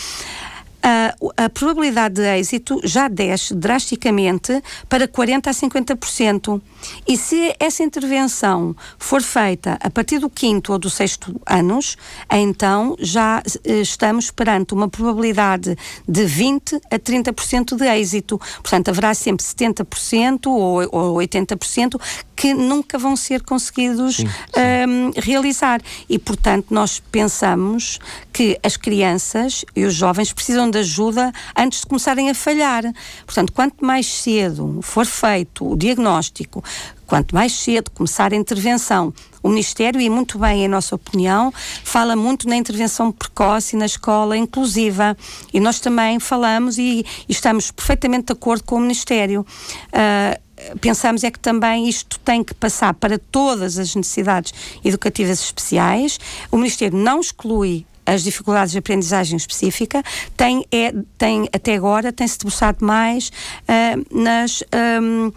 a, 0.89 1.17
a 1.45 1.49
probabilidade 1.49 2.15
de 2.15 2.23
êxito 2.23 2.81
já 2.85 3.09
desce 3.09 3.53
drasticamente 3.57 4.63
para 4.89 5.09
40% 5.09 5.49
a 5.49 5.51
50%. 5.51 6.63
E 7.09 7.17
se 7.17 7.53
essa 7.59 7.83
intervenção 7.83 8.77
for 8.97 9.21
feita 9.21 9.77
a 9.81 9.91
partir 9.91 10.21
do 10.21 10.31
quinto 10.31 10.73
ou 10.73 10.79
do 10.79 10.89
sexto 10.89 11.41
anos, 11.45 11.97
então 12.31 12.95
já 13.01 13.43
eh, 13.65 13.81
estamos 13.81 14.31
perante 14.31 14.75
uma 14.75 14.89
probabilidade 14.89 15.77
de 16.09 16.23
20% 16.23 16.81
a 16.89 16.99
30% 17.01 17.77
de 17.77 17.85
êxito. 17.85 18.39
Portanto, 18.63 18.89
haverá 18.89 19.13
sempre 19.13 19.45
70% 19.45 20.47
ou, 20.47 20.89
ou 20.93 21.17
80% 21.17 22.01
que 22.37 22.55
nunca 22.55 22.97
vão 22.97 23.17
ser 23.17 23.43
conseguidos 23.43 24.17
sim, 24.17 24.27
sim. 24.27 24.89
Um, 24.89 25.11
realizar. 25.17 25.81
E, 26.09 26.17
portanto, 26.17 26.67
nós 26.71 27.03
pensamos 27.11 27.99
que 28.33 28.57
as 28.63 28.77
crianças 28.77 29.65
e 29.75 29.85
os 29.85 29.95
jovens 29.95 30.33
precisam 30.33 30.71
de 30.71 30.76
ajuda 30.77 31.33
antes 31.57 31.81
de 31.81 31.87
começarem 31.87 32.31
a 32.31 32.35
falhar. 32.35 32.83
Portanto, 33.25 33.53
quanto 33.53 33.85
mais 33.85 34.07
cedo 34.07 34.81
for 34.83 35.07
feito 35.07 35.73
o 35.73 35.77
diagnóstico, 35.77 36.63
quanto 37.07 37.35
mais 37.35 37.53
cedo 37.53 37.91
começar 37.91 38.33
a 38.33 38.37
intervenção, 38.37 39.13
o 39.43 39.49
Ministério, 39.49 40.01
e 40.01 40.11
muito 40.11 40.39
bem, 40.39 40.65
em 40.65 40.69
nossa 40.69 40.95
opinião, 40.95 41.53
fala 41.85 42.17
muito 42.17 42.49
na 42.49 42.57
intervenção 42.57 43.13
precoce 43.13 43.77
e 43.77 43.79
na 43.79 43.87
escola 43.87 44.37
inclusiva. 44.37 45.17
E 45.55 45.61
nós 45.61 45.79
também 45.79 46.19
falamos 46.19 46.79
e, 46.79 47.07
e 47.29 47.33
estamos 47.33 47.71
perfeitamente 47.71 48.27
de 48.27 48.33
acordo 48.33 48.65
com 48.65 48.77
o 48.77 48.81
Ministério. 48.81 49.47
Uh, 49.93 50.79
pensamos 50.81 51.23
é 51.23 51.31
que 51.31 51.39
também 51.39 51.89
isto 51.89 52.19
tem 52.21 52.43
que 52.43 52.55
passar 52.55 52.95
para 52.95 53.19
todas 53.19 53.79
as 53.79 53.95
necessidades 53.95 54.53
educativas 54.85 55.41
especiais. 55.41 56.19
O 56.51 56.57
Ministério 56.57 56.99
não 56.99 57.21
exclui 57.21 57.87
as 58.07 58.23
dificuldades 58.23 58.73
de 58.73 58.79
aprendizagem 58.79 59.37
específica, 59.37 60.03
tem, 60.37 60.65
é, 60.73 60.95
tem 61.19 61.49
até 61.53 61.75
agora 61.75 62.13
tem-se 62.13 62.39
debruçado 62.39 62.85
mais 62.85 63.29
uh, 63.29 64.23
nas 64.23 64.63
um, 65.03 65.27
uh, 65.29 65.33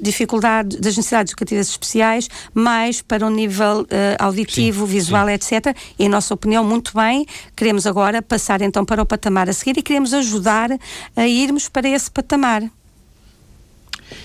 dificuldades 0.00 0.78
das 0.78 0.96
necessidades 0.96 1.32
educativas 1.32 1.68
especiais, 1.68 2.28
mais 2.54 3.00
para 3.00 3.24
o 3.24 3.28
um 3.28 3.32
nível 3.32 3.82
uh, 3.82 3.86
auditivo, 4.18 4.86
sim, 4.86 4.92
visual, 4.92 5.26
sim. 5.26 5.32
etc. 5.32 5.76
E, 5.98 6.04
em 6.04 6.08
nossa 6.08 6.34
opinião, 6.34 6.62
muito 6.62 6.92
bem, 6.94 7.26
queremos 7.56 7.86
agora 7.86 8.20
passar 8.20 8.60
então 8.60 8.84
para 8.84 9.02
o 9.02 9.06
patamar 9.06 9.48
a 9.48 9.52
seguir 9.52 9.78
e 9.78 9.82
queremos 9.82 10.12
ajudar 10.12 10.70
a 11.16 11.26
irmos 11.26 11.68
para 11.68 11.88
esse 11.88 12.10
patamar. 12.10 12.62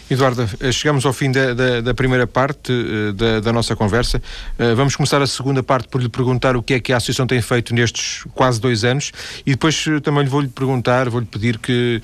Eduardo, 0.10 0.48
eh, 0.62 0.72
chegamos 0.72 1.06
ao 1.06 1.12
fim 1.12 1.32
da, 1.32 1.54
da, 1.54 1.82
da 1.82 1.94
primeira 1.94 2.26
parte 2.26 2.72
uh, 2.72 3.14
da, 3.14 3.40
da, 3.42 3.54
nossa 3.54 3.76
conversa. 3.76 4.22
Uh, 4.58 4.76
vamos 4.76 4.96
começar 4.96 5.22
a 5.22 5.28
segunda 5.28 5.62
parte 5.62 5.90
por 5.90 6.02
lhe 6.02 6.08
perguntar 6.08 6.56
o 6.56 6.64
que 6.64 6.76
é 6.76 6.80
que 6.80 6.94
a 6.94 6.98
Associação 6.98 7.28
tem 7.28 7.42
feito 7.42 7.74
nestes 7.74 8.24
quase 8.34 8.60
dois 8.60 8.86
anos 8.86 9.12
e 9.46 9.52
depois 9.52 9.86
também 10.04 10.24
lhe 10.24 10.30
vou-lhe 10.30 10.48
perguntar, 10.48 11.10
vou-lhe 11.10 11.26
pedir 11.26 11.58
que 11.58 12.02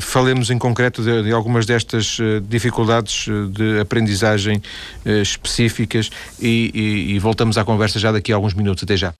falemos 0.00 0.50
em 0.50 0.58
concreto 0.58 1.02
de, 1.02 1.22
de 1.24 1.32
algumas 1.32 1.66
destas 1.66 2.18
dificuldades 2.48 3.26
de 3.52 3.80
aprendizagem 3.80 4.62
específicas 5.04 6.10
e, 6.40 6.70
e, 6.74 7.14
e 7.14 7.18
voltamos 7.18 7.56
à 7.58 7.64
conversa 7.64 7.98
já 7.98 8.10
daqui 8.12 8.32
a 8.32 8.36
alguns 8.36 8.54
minutos. 8.54 8.82
Até 8.82 8.96
já. 8.96 9.14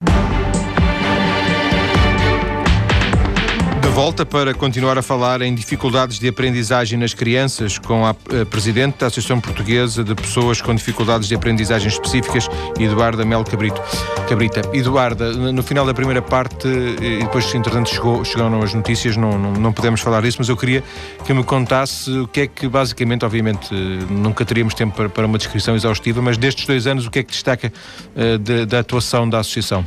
Volta 4.03 4.25
para 4.25 4.51
continuar 4.55 4.97
a 4.97 5.03
falar 5.03 5.43
em 5.43 5.53
dificuldades 5.53 6.17
de 6.17 6.27
aprendizagem 6.27 6.97
nas 6.97 7.13
crianças 7.13 7.77
com 7.77 8.03
a 8.03 8.15
Presidente 8.49 8.97
da 8.97 9.05
Associação 9.05 9.39
Portuguesa 9.39 10.03
de 10.03 10.15
Pessoas 10.15 10.59
com 10.59 10.73
Dificuldades 10.73 11.27
de 11.27 11.35
Aprendizagem 11.35 11.87
Específicas, 11.87 12.49
Eduarda 12.79 13.23
Mel 13.23 13.43
Cabrito. 13.43 13.79
Cabrita, 14.27 14.61
Eduarda, 14.73 15.31
no 15.33 15.61
final 15.61 15.85
da 15.85 15.93
primeira 15.93 16.19
parte, 16.19 16.67
e 16.67 17.19
depois, 17.19 17.53
entretanto, 17.53 17.91
chegou, 17.91 18.25
chegaram 18.25 18.59
as 18.63 18.73
notícias, 18.73 19.15
não, 19.15 19.37
não, 19.37 19.53
não 19.53 19.71
podemos 19.71 20.01
falar 20.01 20.23
disso, 20.23 20.37
mas 20.39 20.49
eu 20.49 20.57
queria 20.57 20.83
que 21.23 21.31
me 21.31 21.43
contasse 21.43 22.09
o 22.09 22.27
que 22.27 22.41
é 22.41 22.47
que, 22.47 22.67
basicamente, 22.67 23.23
obviamente, 23.23 23.71
nunca 24.09 24.43
teríamos 24.43 24.73
tempo 24.73 24.95
para, 24.95 25.09
para 25.09 25.27
uma 25.27 25.37
descrição 25.37 25.75
exaustiva, 25.75 26.23
mas 26.23 26.39
destes 26.39 26.65
dois 26.65 26.87
anos, 26.87 27.05
o 27.05 27.11
que 27.11 27.19
é 27.19 27.23
que 27.23 27.31
destaca 27.31 27.71
uh, 28.15 28.65
da 28.65 28.79
atuação 28.79 29.29
da 29.29 29.37
Associação? 29.37 29.85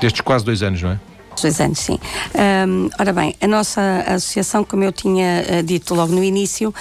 Destes 0.00 0.22
quase 0.22 0.42
dois 0.42 0.62
anos, 0.62 0.80
não 0.80 0.92
é? 0.92 1.17
Dois 1.42 1.60
anos, 1.60 1.78
sim. 1.78 1.98
Um, 2.34 2.90
ora 2.98 3.12
bem, 3.12 3.34
a 3.40 3.46
nossa 3.46 4.04
associação, 4.06 4.64
como 4.64 4.84
eu 4.84 4.92
tinha 4.92 5.44
uh, 5.48 5.62
dito 5.62 5.94
logo 5.94 6.12
no 6.12 6.22
início, 6.22 6.74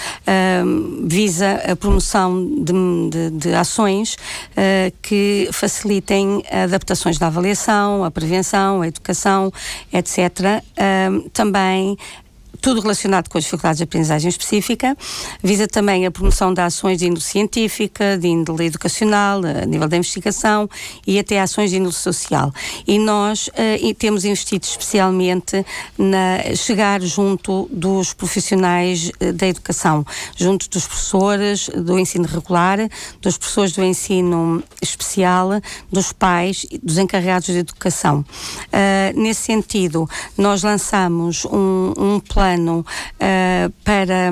um, 0.66 1.08
visa 1.08 1.62
a 1.72 1.76
promoção 1.76 2.46
de, 2.46 2.74
de, 3.10 3.30
de 3.32 3.54
ações 3.54 4.16
uh, 4.16 4.94
que 5.02 5.50
facilitem 5.52 6.44
adaptações 6.52 7.18
da 7.18 7.28
avaliação, 7.28 8.04
a 8.04 8.12
prevenção, 8.12 8.82
a 8.82 8.88
educação, 8.88 9.52
etc. 9.94 10.64
Um, 11.10 11.30
também 11.30 11.98
tudo 12.68 12.82
relacionado 12.82 13.30
com 13.30 13.38
as 13.38 13.46
dificuldades 13.46 13.78
de 13.78 13.86
aprendizagem 13.86 14.28
específica, 14.28 14.98
visa 15.42 15.70
também 15.70 16.06
a 16.06 16.12
promoção 16.12 16.54
de 16.54 16.60
ações 16.60 16.98
de 16.98 17.06
índole 17.06 17.22
científica, 17.22 18.18
de 18.18 18.28
índole 18.28 18.66
educacional, 18.66 19.40
a 19.46 19.66
nível 19.66 19.88
da 19.88 19.96
investigação 19.96 20.70
e 21.08 21.18
até 21.18 21.40
ações 21.40 21.70
de 21.70 21.78
índole 21.78 21.96
social. 21.96 22.54
E 22.86 23.00
nós 23.00 23.48
uh, 23.48 23.94
temos 23.98 24.26
investido 24.26 24.66
especialmente 24.66 25.66
na 25.98 26.54
chegar 26.58 27.02
junto 27.02 27.70
dos 27.72 28.12
profissionais 28.12 29.12
uh, 29.22 29.32
da 29.32 29.48
educação, 29.48 30.06
junto 30.36 30.70
dos 30.70 30.86
professores 30.86 31.70
do 31.70 31.98
ensino 31.98 32.28
regular, 32.28 32.80
dos 33.22 33.38
professores 33.38 33.72
do 33.72 33.82
ensino 33.82 34.62
especial, 34.82 35.52
dos 35.90 36.12
pais, 36.12 36.66
dos 36.84 36.98
encarregados 36.98 37.48
de 37.48 37.60
educação. 37.60 38.26
Uh, 38.74 39.18
nesse 39.18 39.44
sentido, 39.44 40.06
nós 40.38 40.64
lançamos 40.64 41.46
um, 41.46 41.94
um 41.98 42.20
plano 42.20 42.57
uh, 42.80 43.74
para. 43.84 44.32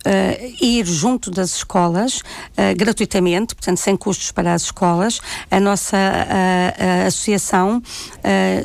Uh, 0.00 0.56
ir 0.62 0.86
junto 0.86 1.30
das 1.30 1.56
escolas 1.56 2.20
uh, 2.20 2.74
gratuitamente, 2.74 3.54
portanto 3.54 3.76
sem 3.76 3.94
custos 3.98 4.32
para 4.32 4.54
as 4.54 4.62
escolas. 4.62 5.20
A 5.50 5.60
nossa 5.60 5.94
uh, 5.98 7.06
associação, 7.06 7.82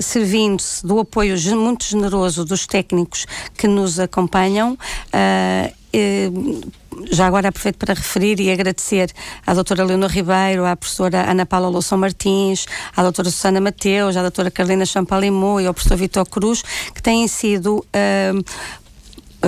servindo-se 0.01 0.87
do 0.87 0.97
apoio 0.97 1.35
muito 1.57 1.83
generoso 1.83 2.45
dos 2.45 2.65
técnicos 2.65 3.25
que 3.57 3.67
nos 3.67 3.99
acompanham, 3.99 4.77
já 7.11 7.27
agora 7.27 7.49
aproveito 7.49 7.77
para 7.77 7.93
referir 7.93 8.39
e 8.39 8.51
agradecer 8.51 9.11
à 9.45 9.53
doutora 9.53 9.83
Leonor 9.83 10.09
Ribeiro, 10.09 10.65
à 10.65 10.75
professora 10.75 11.29
Ana 11.29 11.45
Paula 11.45 11.67
Loução 11.67 11.97
Martins, 11.97 12.65
à 12.95 13.01
doutora 13.01 13.29
Susana 13.29 13.59
Mateus, 13.59 14.17
à 14.17 14.21
doutora 14.21 14.49
Carolina 14.49 14.85
Champalimou 14.85 15.59
e 15.59 15.67
ao 15.67 15.73
professor 15.73 15.97
Vitor 15.97 16.27
Cruz, 16.27 16.63
que 16.93 17.01
têm 17.01 17.27
sido 17.27 17.77
uh, 17.77 18.45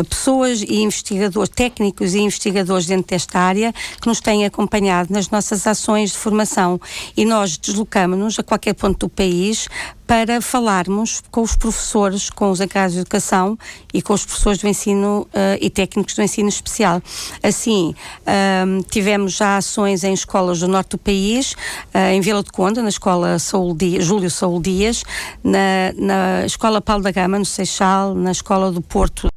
pessoas 0.03 0.61
e 0.61 0.81
investigadores, 0.81 1.49
técnicos 1.49 2.13
e 2.13 2.19
investigadores 2.19 2.85
dentro 2.85 3.07
desta 3.07 3.39
área 3.39 3.73
que 3.99 4.07
nos 4.07 4.19
têm 4.19 4.45
acompanhado 4.45 5.13
nas 5.13 5.29
nossas 5.29 5.65
ações 5.65 6.11
de 6.11 6.17
formação 6.17 6.79
e 7.15 7.25
nós 7.25 7.57
deslocamos-nos 7.57 8.39
a 8.39 8.43
qualquer 8.43 8.73
ponto 8.73 9.07
do 9.07 9.09
país 9.09 9.67
para 10.07 10.39
falarmos 10.41 11.21
com 11.29 11.41
os 11.41 11.55
professores, 11.55 12.29
com 12.29 12.49
os 12.49 12.61
encarregados 12.61 12.95
de 12.95 13.01
educação 13.01 13.59
e 13.93 14.01
com 14.01 14.13
os 14.13 14.25
professores 14.25 14.59
do 14.59 14.67
ensino 14.67 15.27
uh, 15.33 15.57
e 15.59 15.69
técnicos 15.69 16.15
do 16.15 16.23
ensino 16.23 16.47
especial. 16.47 17.01
Assim, 17.43 17.93
uh, 18.21 18.83
tivemos 18.89 19.33
já 19.33 19.57
ações 19.57 20.05
em 20.05 20.13
escolas 20.13 20.61
do 20.61 20.67
norte 20.67 20.91
do 20.91 20.97
país, 20.97 21.53
uh, 21.93 22.13
em 22.13 22.21
Vila 22.21 22.41
de 22.41 22.51
Conda, 22.51 22.81
na 22.81 22.89
escola 22.89 23.37
Saúl 23.37 23.75
Dias, 23.75 24.05
Júlio 24.05 24.31
Saúl 24.31 24.61
Dias, 24.61 25.03
na, 25.43 25.91
na 25.97 26.45
escola 26.45 26.79
Paulo 26.79 27.03
da 27.03 27.11
Gama, 27.11 27.37
no 27.37 27.45
Seixal, 27.45 28.15
na 28.15 28.31
escola 28.31 28.71
do 28.71 28.81
Porto 28.81 29.27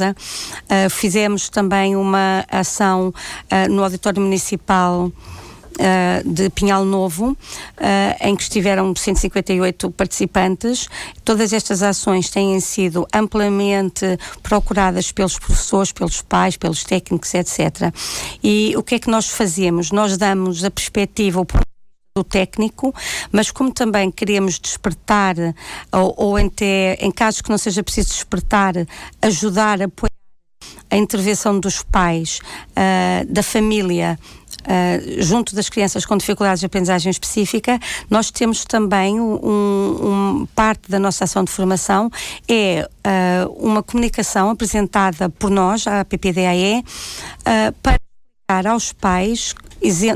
Uh, 0.00 0.88
fizemos 0.88 1.48
também 1.48 1.96
uma 1.96 2.44
ação 2.48 3.08
uh, 3.08 3.70
no 3.70 3.82
Auditório 3.82 4.20
Municipal 4.20 5.12
Uh, 5.70 6.28
de 6.28 6.50
Pinhal 6.50 6.84
Novo, 6.84 7.34
em 8.20 8.36
que 8.36 8.42
estiveram 8.42 8.94
158 8.94 9.90
participantes. 9.92 10.88
Todas 11.24 11.54
estas 11.54 11.82
ações 11.82 12.28
têm 12.28 12.60
sido 12.60 13.06
amplamente 13.14 14.04
procuradas 14.42 15.10
pelos 15.10 15.38
professores, 15.38 15.90
pelos 15.90 16.20
pais, 16.20 16.58
pelos 16.58 16.84
técnicos, 16.84 17.32
etc. 17.32 17.94
E 18.42 18.74
o 18.76 18.82
que 18.82 18.96
é 18.96 18.98
que 18.98 19.08
nós 19.08 19.28
fazemos? 19.30 19.90
Nós 19.90 20.18
damos 20.18 20.64
a 20.64 20.70
perspectiva, 20.70 21.40
o 21.40 21.46
do 22.16 22.24
técnico, 22.24 22.92
mas 23.30 23.50
como 23.50 23.72
também 23.72 24.10
queremos 24.10 24.58
despertar, 24.58 25.36
ou, 25.92 26.14
ou 26.16 26.36
até 26.36 26.94
em 26.94 27.10
casos 27.10 27.40
que 27.40 27.50
não 27.50 27.58
seja 27.58 27.82
preciso 27.84 28.08
despertar, 28.08 28.74
ajudar, 29.22 29.80
apoiar 29.80 30.10
a 30.90 30.96
intervenção 30.96 31.60
dos 31.60 31.82
pais, 31.82 32.40
uh, 32.70 33.32
da 33.32 33.42
família, 33.42 34.18
Uh, 34.60 35.22
junto 35.22 35.54
das 35.54 35.70
crianças 35.70 36.04
com 36.04 36.18
dificuldades 36.18 36.60
de 36.60 36.66
aprendizagem 36.66 37.10
específica, 37.10 37.80
nós 38.10 38.30
temos 38.30 38.62
também 38.66 39.18
um, 39.18 39.40
um 39.42 40.46
parte 40.54 40.90
da 40.90 40.98
nossa 40.98 41.24
ação 41.24 41.44
de 41.44 41.50
formação 41.50 42.10
é 42.46 42.86
uh, 42.86 43.50
uma 43.52 43.82
comunicação 43.82 44.50
apresentada 44.50 45.30
por 45.30 45.50
nós, 45.50 45.86
a 45.86 46.04
PPDAE, 46.04 46.80
uh, 46.80 47.72
para 47.82 47.96
explicar 47.96 48.66
aos 48.70 48.92
pais 48.92 49.54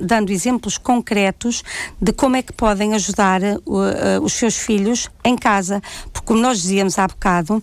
dando 0.03 0.31
exemplos 0.31 0.77
concretos 0.77 1.63
de 2.01 2.13
como 2.13 2.37
é 2.37 2.43
que 2.43 2.53
podem 2.53 2.95
ajudar 2.95 3.43
uh, 3.43 3.59
uh, 3.67 4.23
os 4.23 4.35
seus 4.35 4.57
filhos 4.57 5.09
em 5.25 5.37
casa. 5.37 5.83
Porque, 6.13 6.27
como 6.27 6.41
nós 6.41 6.61
dizíamos 6.61 6.99
há 6.99 7.07
bocado, 7.07 7.57
uh, 7.57 7.63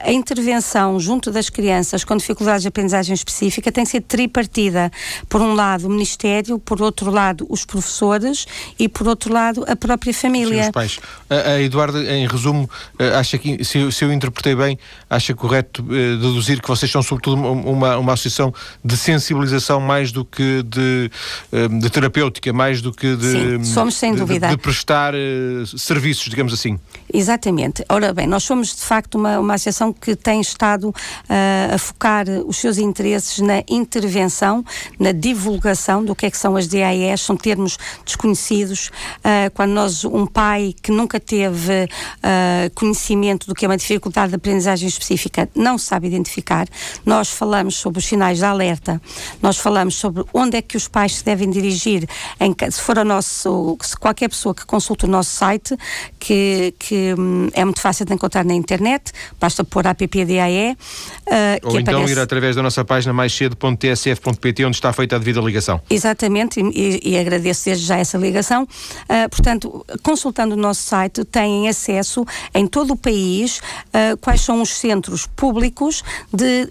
a 0.00 0.12
intervenção 0.12 0.98
junto 0.98 1.30
das 1.30 1.50
crianças 1.50 2.04
com 2.04 2.16
dificuldades 2.16 2.62
de 2.62 2.68
aprendizagem 2.68 3.14
específica 3.14 3.70
tem 3.70 3.84
que 3.84 3.90
ser 3.90 4.00
tripartida. 4.00 4.90
Por 5.28 5.40
um 5.40 5.54
lado, 5.54 5.86
o 5.86 5.90
Ministério, 5.90 6.58
por 6.58 6.80
outro 6.80 7.10
lado, 7.10 7.46
os 7.48 7.64
professores 7.64 8.46
e, 8.78 8.88
por 8.88 9.08
outro 9.08 9.32
lado, 9.32 9.64
a 9.68 9.76
própria 9.76 10.14
família. 10.14 10.62
Sim, 10.62 10.68
os 10.68 10.72
pais. 10.72 11.00
A, 11.28 11.34
a 11.52 11.62
Eduardo, 11.62 11.98
em 12.02 12.26
resumo, 12.26 12.68
acha 13.18 13.36
que, 13.38 13.64
se 13.64 13.78
eu, 13.78 13.92
se 13.92 14.04
eu 14.04 14.12
interpretei 14.12 14.54
bem, 14.54 14.78
acha 15.10 15.34
correto 15.34 15.82
deduzir 15.82 16.62
que 16.62 16.68
vocês 16.68 16.90
são, 16.90 17.02
sobretudo, 17.02 17.36
uma, 17.36 17.98
uma 17.98 18.12
associação 18.12 18.54
de 18.84 18.96
sensibilização 18.96 19.80
mais 19.80 20.12
do 20.12 20.24
que 20.24 20.62
de 20.62 20.77
de, 20.78 21.10
eh, 21.52 21.68
de 21.68 21.90
terapêutica 21.90 22.52
mais 22.52 22.80
do 22.80 22.92
que 22.92 23.16
de, 23.16 23.32
Sim, 23.32 23.64
somos 23.64 23.94
sem 23.94 24.12
de, 24.12 24.20
dúvida. 24.20 24.48
de, 24.48 24.56
de 24.56 24.62
prestar 24.62 25.14
uh, 25.14 25.78
serviços, 25.78 26.28
digamos 26.28 26.52
assim. 26.52 26.78
Exatamente. 27.12 27.84
Ora 27.88 28.12
bem, 28.12 28.26
nós 28.26 28.44
somos 28.44 28.74
de 28.74 28.82
facto 28.82 29.16
uma, 29.16 29.38
uma 29.38 29.54
associação 29.54 29.92
que 29.92 30.14
tem 30.14 30.40
estado 30.40 30.88
uh, 30.88 31.74
a 31.74 31.78
focar 31.78 32.26
os 32.46 32.56
seus 32.58 32.78
interesses 32.78 33.38
na 33.38 33.62
intervenção, 33.68 34.64
na 34.98 35.12
divulgação 35.12 36.04
do 36.04 36.14
que 36.14 36.26
é 36.26 36.30
que 36.30 36.36
são 36.38 36.56
as 36.56 36.66
DAEs, 36.66 37.20
são 37.20 37.36
termos 37.36 37.78
desconhecidos. 38.04 38.88
Uh, 39.18 39.50
quando 39.54 39.72
nós, 39.72 40.04
um 40.04 40.26
pai 40.26 40.74
que 40.82 40.90
nunca 40.92 41.18
teve 41.18 41.88
conhecimento 42.74 43.46
do 43.46 43.54
que 43.54 43.64
é 43.64 43.68
uma 43.68 43.76
dificuldade 43.76 44.30
de 44.30 44.36
aprendizagem 44.36 44.88
específica, 44.88 45.48
não 45.54 45.78
sabe 45.78 46.06
identificar, 46.06 46.66
nós 47.04 47.28
falamos 47.28 47.76
sobre 47.76 47.98
os 47.98 48.06
sinais 48.06 48.38
de 48.38 48.44
alerta, 48.44 49.00
nós 49.42 49.56
falamos 49.56 49.94
sobre 49.94 50.24
onde 50.32 50.56
é 50.56 50.62
que 50.62 50.67
os 50.76 50.88
pais 50.88 51.16
se 51.16 51.24
devem 51.24 51.50
dirigir, 51.50 52.08
em, 52.40 52.54
se 52.70 52.80
for 52.80 52.98
o 52.98 53.04
nosso, 53.04 53.76
se 53.80 53.96
qualquer 53.96 54.28
pessoa 54.28 54.54
que 54.54 54.64
consulte 54.66 55.04
o 55.04 55.08
nosso 55.08 55.30
site, 55.30 55.76
que, 56.18 56.74
que 56.78 57.14
hum, 57.18 57.48
é 57.52 57.64
muito 57.64 57.80
fácil 57.80 58.04
de 58.04 58.12
encontrar 58.12 58.44
na 58.44 58.54
internet, 58.54 59.12
basta 59.40 59.64
pôr 59.64 59.86
a 59.86 59.94
PPDAE. 59.94 60.76
Uh, 61.26 61.68
Ou 61.68 61.80
então 61.80 61.94
aparece... 61.94 62.12
ir 62.12 62.18
através 62.18 62.56
da 62.56 62.62
nossa 62.62 62.84
página 62.84 63.12
mais 63.12 63.32
cedo.tsf.pt, 63.32 64.64
onde 64.64 64.76
está 64.76 64.92
feita 64.92 65.16
a 65.16 65.18
devida 65.18 65.40
ligação. 65.40 65.80
Exatamente, 65.88 66.60
e, 66.60 67.12
e 67.12 67.18
agradeço 67.18 67.64
desde 67.64 67.86
já 67.86 67.96
essa 67.96 68.18
ligação. 68.18 68.64
Uh, 68.64 69.28
portanto, 69.30 69.84
consultando 70.02 70.54
o 70.54 70.58
nosso 70.58 70.82
site, 70.82 71.24
têm 71.24 71.68
acesso 71.68 72.24
em 72.54 72.66
todo 72.66 72.92
o 72.92 72.96
país 72.96 73.58
uh, 73.58 74.16
quais 74.20 74.40
são 74.40 74.60
os 74.62 74.70
centros 74.70 75.26
públicos 75.26 76.02
de, 76.32 76.68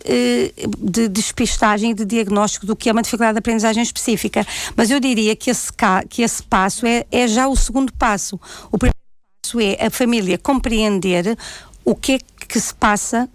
de 0.79 1.07
despistagem 1.07 1.91
e 1.91 1.93
de 1.93 2.05
diagnóstico 2.05 2.65
do 2.65 2.75
que 2.75 2.89
é 2.89 2.91
uma 2.91 3.01
dificuldade 3.01 3.33
de 3.33 3.39
aprendizagem 3.39 3.81
específica. 3.87 4.45
Mas 4.75 4.89
eu 4.89 4.99
diria 4.99 5.35
que 5.35 5.49
esse, 5.49 5.71
que 6.09 6.21
esse 6.21 6.43
passo 6.43 6.85
é, 6.85 7.05
é 7.11 7.27
já 7.27 7.47
o 7.47 7.55
segundo 7.55 7.91
passo. 7.93 8.39
O 8.71 8.77
primeiro 8.77 8.97
passo 9.43 9.59
é 9.59 9.85
a 9.85 9.89
família 9.89 10.37
compreender 10.37 11.37
o 11.83 11.95
que 11.95 12.13
é 12.13 12.19
que 12.47 12.59
se 12.59 12.73
passa 12.73 13.29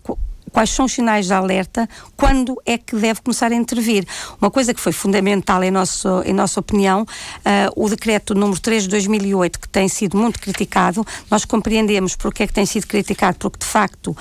quais 0.53 0.71
são 0.71 0.85
os 0.85 0.93
sinais 0.93 1.27
de 1.27 1.33
alerta, 1.33 1.88
quando 2.17 2.61
é 2.67 2.77
que 2.77 2.95
deve 2.95 3.21
começar 3.23 3.51
a 3.51 3.55
intervir. 3.55 4.07
Uma 4.41 4.51
coisa 4.51 4.75
que 4.75 4.81
foi 4.81 4.93
fundamental 4.93 5.62
em, 5.65 5.71
nosso, 5.71 6.23
em 6.25 6.33
nossa 6.33 6.61
opinião, 6.61 7.03
uh, 7.03 7.83
o 7.85 7.88
decreto 7.88 8.35
número 8.35 8.61
3 8.61 8.85
de 8.85 8.88
2008, 8.91 9.59
que 9.59 9.69
tem 9.69 9.88
sido 9.88 10.17
muito 10.17 10.38
criticado, 10.38 11.05
nós 11.31 11.45
compreendemos 11.45 12.15
porque 12.15 12.43
é 12.43 12.47
que 12.47 12.53
tem 12.53 12.67
sido 12.67 12.87
criticado, 12.87 13.38
porque 13.38 13.59
de 13.61 13.67
facto 13.67 14.09
uh, 14.09 14.17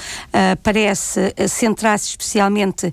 parece 0.63 1.33
centrar-se 1.49 2.09
especialmente 2.09 2.87
uh, 2.87 2.91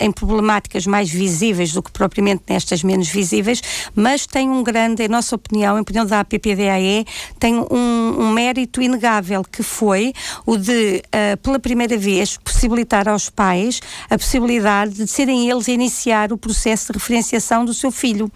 em 0.00 0.10
problemáticas 0.10 0.86
mais 0.86 1.10
visíveis 1.10 1.72
do 1.72 1.82
que 1.82 1.90
propriamente 1.92 2.42
nestas 2.48 2.82
menos 2.82 3.08
visíveis, 3.08 3.60
mas 3.94 4.26
tem 4.26 4.48
um 4.48 4.62
grande, 4.62 5.04
em 5.04 5.08
nossa 5.08 5.36
opinião, 5.36 5.76
em 5.76 5.82
opinião 5.82 6.06
da 6.06 6.20
APPDAE, 6.20 7.04
tem 7.38 7.54
um, 7.58 8.16
um 8.18 8.32
mérito 8.32 8.80
inegável 8.80 9.44
que 9.44 9.62
foi 9.62 10.12
o 10.46 10.56
de, 10.56 11.02
pela 11.42 11.58
primeira 11.58 11.96
vez, 11.98 12.38
possibilitar 12.54 13.08
aos 13.08 13.28
pais 13.28 13.80
a 14.08 14.16
possibilidade 14.16 14.94
de 14.94 15.06
serem 15.08 15.50
eles 15.50 15.68
a 15.68 15.72
iniciar 15.72 16.32
o 16.32 16.38
processo 16.38 16.92
de 16.92 16.98
referenciação 16.98 17.64
do 17.64 17.74
seu 17.74 17.90
filho. 17.90 18.30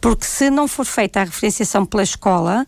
Porque 0.00 0.26
se 0.26 0.50
não 0.50 0.66
for 0.66 0.84
feita 0.84 1.20
a 1.20 1.24
referenciação 1.24 1.86
pela 1.86 2.02
escola 2.02 2.66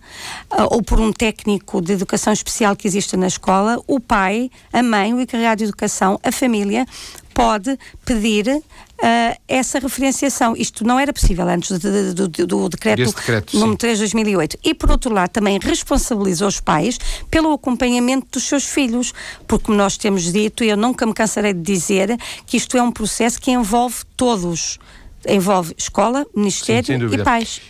uh, 0.50 0.74
ou 0.74 0.82
por 0.82 1.00
um 1.00 1.12
técnico 1.12 1.80
de 1.80 1.92
educação 1.92 2.32
especial 2.32 2.76
que 2.76 2.86
exista 2.86 3.16
na 3.16 3.26
escola, 3.26 3.82
o 3.86 3.98
pai, 3.98 4.50
a 4.72 4.82
mãe, 4.82 5.12
o 5.12 5.20
encarregado 5.20 5.58
de 5.58 5.64
educação, 5.64 6.20
a 6.22 6.30
família 6.30 6.86
pode 7.34 7.78
pedir 8.04 8.62
uh, 9.02 9.36
essa 9.48 9.78
referenciação. 9.78 10.54
Isto 10.56 10.84
não 10.86 10.98
era 10.98 11.12
possível 11.12 11.46
antes 11.48 11.78
de, 11.78 12.14
de, 12.14 12.28
de, 12.28 12.46
do 12.46 12.68
decreto, 12.68 13.04
decreto 13.04 13.58
número 13.58 13.76
3 13.76 13.98
de 13.98 14.02
2008. 14.04 14.58
E, 14.64 14.72
por 14.72 14.90
outro 14.90 15.12
lado, 15.12 15.30
também 15.30 15.58
responsabiliza 15.60 16.46
os 16.46 16.60
pais 16.60 16.98
pelo 17.30 17.52
acompanhamento 17.52 18.28
dos 18.32 18.44
seus 18.44 18.64
filhos, 18.64 19.12
porque, 19.46 19.72
nós 19.72 19.96
temos 19.96 20.32
dito, 20.32 20.62
e 20.62 20.68
eu 20.68 20.76
nunca 20.76 21.04
me 21.04 21.12
cansarei 21.12 21.52
de 21.52 21.62
dizer, 21.62 22.16
que 22.46 22.56
isto 22.56 22.76
é 22.76 22.82
um 22.82 22.92
processo 22.92 23.40
que 23.40 23.50
envolve 23.50 23.96
todos. 24.16 24.78
Envolve 25.26 25.74
escola, 25.78 26.26
Ministério 26.34 26.98
Sim, 26.98 27.14
e 27.14 27.22
pais. 27.22 27.60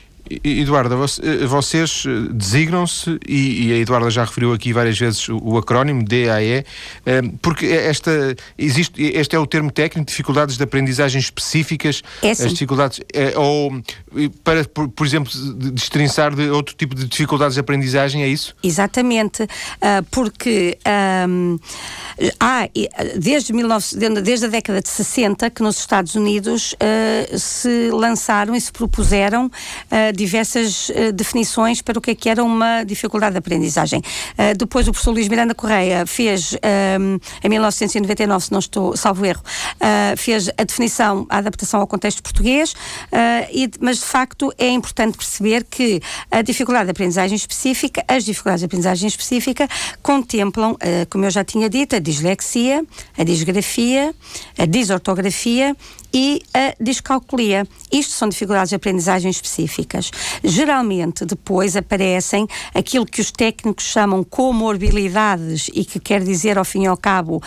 Eduarda, 0.44 0.94
eh, 0.94 1.46
vocês 1.46 2.04
eh, 2.06 2.32
designam-se, 2.32 3.18
e, 3.28 3.72
a 3.72 3.76
Eduarda 3.76 4.10
já 4.10 4.24
referiu 4.24 4.52
aqui 4.52 4.72
várias 4.72 4.98
vezes 4.98 5.28
o, 5.28 5.58
acrónimo 5.58 6.04
DAE, 6.04 6.64
eh, 7.04 7.22
porque 7.40 7.66
esta, 7.66 8.36
existe, 8.56 9.02
este 9.02 9.34
é 9.34 9.38
o 9.38 9.46
termo 9.46 9.70
técnico, 9.70 10.06
dificuldades 10.06 10.56
de 10.56 10.62
aprendizagem 10.62 11.20
específicas, 11.20 12.02
é 12.22 12.30
as 12.30 12.52
dificuldades, 12.52 13.00
ou 13.36 13.82
para, 14.44 14.64
por, 14.64 15.06
exemplo, 15.06 15.30
destrinçar 15.72 16.34
de 16.34 16.48
outro 16.50 16.74
tipo 16.74 16.94
de 16.94 17.06
dificuldades 17.06 17.54
de 17.54 17.60
aprendizagem, 17.60 18.22
é 18.22 18.28
isso? 18.28 18.54
Exatamente, 18.62 19.46
ah, 19.80 20.02
porque 20.10 20.78
um, 21.28 21.58
há, 22.38 22.68
desde, 23.16 23.52
19, 23.52 24.22
desde 24.22 24.46
a 24.46 24.48
década 24.48 24.80
de 24.80 24.88
60 24.88 25.50
que 25.50 25.62
nos 25.62 25.78
Estados 25.78 26.14
Unidos 26.14 26.74
uh, 26.74 27.38
se 27.38 27.90
lançaram 27.90 28.54
e 28.54 28.60
se 28.60 28.70
propuseram 28.70 29.46
uh, 29.46 30.11
diversas 30.12 30.88
uh, 30.90 31.12
definições 31.12 31.82
para 31.82 31.98
o 31.98 32.02
que 32.02 32.12
é 32.12 32.14
que 32.14 32.28
era 32.28 32.42
uma 32.42 32.84
dificuldade 32.84 33.32
de 33.32 33.38
aprendizagem. 33.38 34.00
Uh, 34.00 34.56
depois 34.56 34.86
o 34.88 34.92
professor 34.92 35.12
Luís 35.12 35.28
Miranda 35.28 35.54
Correia 35.54 36.06
fez, 36.06 36.54
um, 37.00 37.18
em 37.42 37.48
1999, 37.48 38.44
se 38.44 38.52
não 38.52 38.58
estou, 38.58 38.96
salvo 38.96 39.24
erro, 39.24 39.42
fez 40.16 40.48
a 40.56 40.64
definição, 40.64 41.26
a 41.28 41.38
adaptação 41.38 41.80
ao 41.80 41.86
contexto 41.86 42.22
português, 42.22 42.74
mas 43.80 43.98
de 43.98 44.04
facto 44.04 44.52
é 44.58 44.68
importante 44.68 45.16
perceber 45.16 45.64
que 45.64 46.00
a 46.30 46.42
dificuldade 46.42 46.86
de 46.86 46.90
aprendizagem 46.90 47.36
específica, 47.36 48.04
as 48.06 48.24
dificuldades 48.24 48.60
de 48.60 48.66
aprendizagem 48.66 49.08
específica 49.08 49.68
contemplam, 50.02 50.76
como 51.10 51.24
eu 51.24 51.30
já 51.30 51.44
tinha 51.44 51.68
dito, 51.68 51.96
a 51.96 51.98
dislexia, 51.98 52.84
a 53.16 53.24
disgrafia, 53.24 54.14
a 54.58 54.66
disortografia 54.66 55.76
e 56.12 56.42
a 56.52 56.74
descalculia. 56.78 57.66
Isto 57.90 58.12
são 58.12 58.28
dificuldades 58.28 58.70
de 58.70 58.76
aprendizagem 58.76 59.30
específicas. 59.30 60.01
Geralmente, 60.42 61.24
depois 61.24 61.76
aparecem 61.76 62.46
aquilo 62.74 63.06
que 63.06 63.20
os 63.20 63.30
técnicos 63.30 63.84
chamam 63.84 64.24
comorbilidades 64.24 65.70
e 65.74 65.84
que 65.84 66.00
quer 66.00 66.22
dizer, 66.22 66.58
ao 66.58 66.64
fim 66.64 66.84
e 66.84 66.86
ao 66.86 66.96
cabo, 66.96 67.42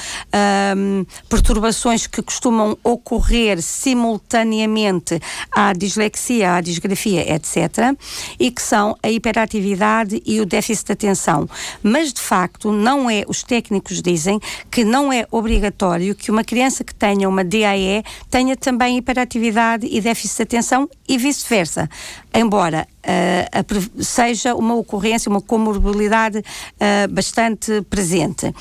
um, 0.77 1.05
perturbações 1.29 2.07
que 2.07 2.21
costumam 2.21 2.77
ocorrer 2.83 3.61
simultaneamente 3.61 5.19
à 5.51 5.73
dislexia, 5.73 6.55
à 6.55 6.61
disgrafia, 6.61 7.33
etc., 7.33 7.95
e 8.39 8.51
que 8.51 8.61
são 8.61 8.95
a 9.01 9.09
hiperatividade 9.09 10.21
e 10.25 10.39
o 10.39 10.45
déficit 10.45 10.87
de 10.87 10.93
atenção. 10.93 11.49
Mas, 11.81 12.13
de 12.13 12.21
facto, 12.21 12.71
não 12.71 13.09
é, 13.09 13.23
os 13.27 13.43
técnicos 13.43 14.01
dizem 14.01 14.39
que 14.69 14.83
não 14.83 15.11
é 15.11 15.25
obrigatório 15.31 16.15
que 16.15 16.31
uma 16.31 16.43
criança 16.43 16.83
que 16.83 16.93
tenha 16.93 17.27
uma 17.27 17.43
DAE 17.43 18.03
tenha 18.29 18.55
também 18.55 18.97
hiperatividade 18.97 19.87
e 19.89 20.01
déficit 20.01 20.37
de 20.37 20.43
atenção 20.43 20.89
e 21.07 21.17
vice-versa. 21.17 21.89
Embora 22.35 22.85
uh, 23.05 24.03
seja 24.03 24.55
uma 24.55 24.75
ocorrência, 24.75 25.29
uma 25.29 25.41
comorbilidade 25.41 26.39
uh, 26.39 27.11
bastante 27.11 27.81
presente. 27.83 28.47
Uh, 28.47 28.53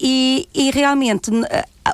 e, 0.00 0.48
e, 0.54 0.70
realmente 0.70 1.30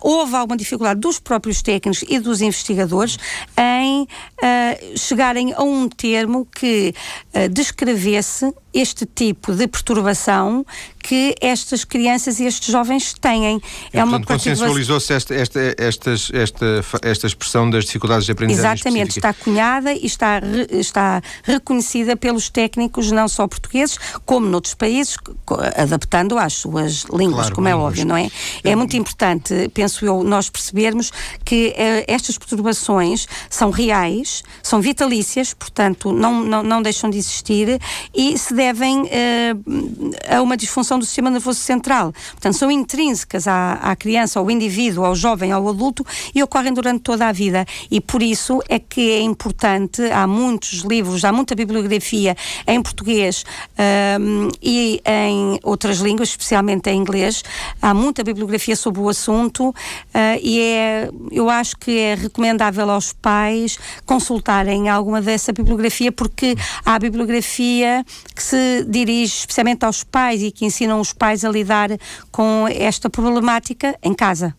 houve 0.03 0.35
alguma 0.35 0.57
dificuldade 0.57 1.01
dos 1.01 1.19
próprios 1.19 1.63
técnicos 1.63 2.05
e 2.09 2.19
dos 2.19 2.41
investigadores 2.41 3.19
em 3.57 4.03
uh, 4.03 4.99
chegarem 4.99 5.53
a 5.55 5.63
um 5.63 5.89
termo 5.89 6.47
que 6.47 6.95
uh, 7.35 7.49
descrevesse 7.49 8.53
este 8.75 9.07
tipo 9.07 9.55
de 9.55 9.67
perturbação 9.67 10.67
que 10.99 11.35
estas 11.41 11.85
crianças 11.85 12.41
e 12.41 12.45
estes 12.45 12.71
jovens 12.71 13.15
têm. 13.15 13.61
É, 13.93 14.01
é 14.01 14.05
uma 14.05 14.21
consensualizou-se 14.21 15.13
esta, 15.13 15.35
esta, 15.35 15.75
esta, 15.79 16.11
esta, 16.11 16.85
esta 17.03 17.27
expressão 17.27 17.71
das 17.71 17.87
dificuldades 17.87 18.27
de 18.27 18.33
aprendizagem 18.33 18.75
Exatamente, 18.75 19.09
específica. 19.11 19.31
está 19.31 19.45
cunhada 19.45 19.93
e 19.93 20.05
está, 20.05 20.41
está 20.71 21.23
reconhecida 21.57 22.17
pelos 22.17 22.49
técnicos, 22.49 23.11
não 23.11 23.29
só 23.29 23.47
portugueses, 23.47 23.99
como 24.25 24.47
noutros 24.47 24.75
países, 24.75 25.17
adaptando 25.77 26.39
às 26.39 26.55
suas 26.55 27.05
línguas, 27.13 27.47
claro, 27.47 27.55
como 27.55 27.69
é 27.69 27.77
óbvio, 27.77 28.07
não 28.07 28.17
é? 28.17 28.31
É 28.65 28.75
muito 28.75 28.97
importante, 28.97 29.71
penso 29.75 30.05
eu, 30.05 30.23
nós 30.23 30.49
percebermos 30.49 31.11
que 31.45 31.69
uh, 31.69 32.05
estas 32.07 32.39
perturbações 32.39 33.27
são 33.51 33.71
reais, 33.71 34.43
são 34.63 34.81
vitalícias, 34.81 35.55
portanto, 35.55 36.13
não, 36.13 36.45
não, 36.45 36.63
não 36.63 36.83
deixam 36.83 37.11
de 37.11 37.19
existir 37.19 37.81
e 38.15 38.39
se 38.39 38.55
devem 38.55 39.03
uh, 39.03 39.09
a 40.37 40.43
uma 40.43 40.57
disfunção 40.57 40.99
do 40.99 41.05
sistema 41.05 41.31
nervoso 41.31 41.61
central. 41.61 42.13
Portanto, 42.33 42.55
são 42.55 42.71
intrínsecas 42.71 43.47
à, 43.47 43.75
à 43.75 43.97
criança, 43.97 44.39
ao 44.39 44.51
indivíduo, 44.51 45.05
ao 45.05 45.15
jovem, 45.15 45.53
ao 45.53 45.69
adulto 45.69 46.05
e 46.35 46.43
ocorrem 46.43 46.73
durante 46.73 47.01
toda 47.01 47.27
a 47.27 47.33
vida. 47.33 47.65
E 47.91 48.01
por 48.01 48.23
isso 48.23 48.61
é 48.69 48.79
que 48.79 49.11
é 49.11 49.21
importante, 49.21 50.03
há 50.11 50.27
muitos 50.27 50.81
livros, 50.81 51.25
há 51.25 51.33
muita 51.47 51.55
bibliografia 51.55 52.37
em 52.67 52.83
português 52.83 53.45
um, 54.21 54.49
e 54.61 55.01
em 55.05 55.61
outras 55.63 55.99
línguas, 55.99 56.31
especialmente 56.31 56.91
em 56.91 56.99
inglês. 56.99 57.45
Há 57.81 57.95
muita 57.95 58.25
bibliografia 58.25 58.75
sobre 58.75 59.01
o 59.01 59.09
assunto 59.09 59.69
uh, 59.69 59.75
e 60.43 60.61
é, 60.61 61.09
eu 61.31 61.49
acho 61.49 61.77
que 61.77 61.99
é 61.99 62.15
recomendável 62.17 62.91
aos 62.91 63.13
pais 63.13 63.79
consultarem 64.05 64.89
alguma 64.89 65.23
dessa 65.23 65.53
bibliografia, 65.53 66.11
porque 66.11 66.57
há 66.85 66.99
bibliografia 66.99 68.05
que 68.35 68.43
se 68.43 68.85
dirige 68.89 69.37
especialmente 69.39 69.85
aos 69.85 70.03
pais 70.03 70.43
e 70.43 70.51
que 70.51 70.65
ensinam 70.65 71.01
os 71.01 71.13
pais 71.13 71.45
a 71.45 71.49
lidar 71.49 71.91
com 72.33 72.67
esta 72.69 73.09
problemática 73.09 73.97
em 74.03 74.13
casa. 74.13 74.53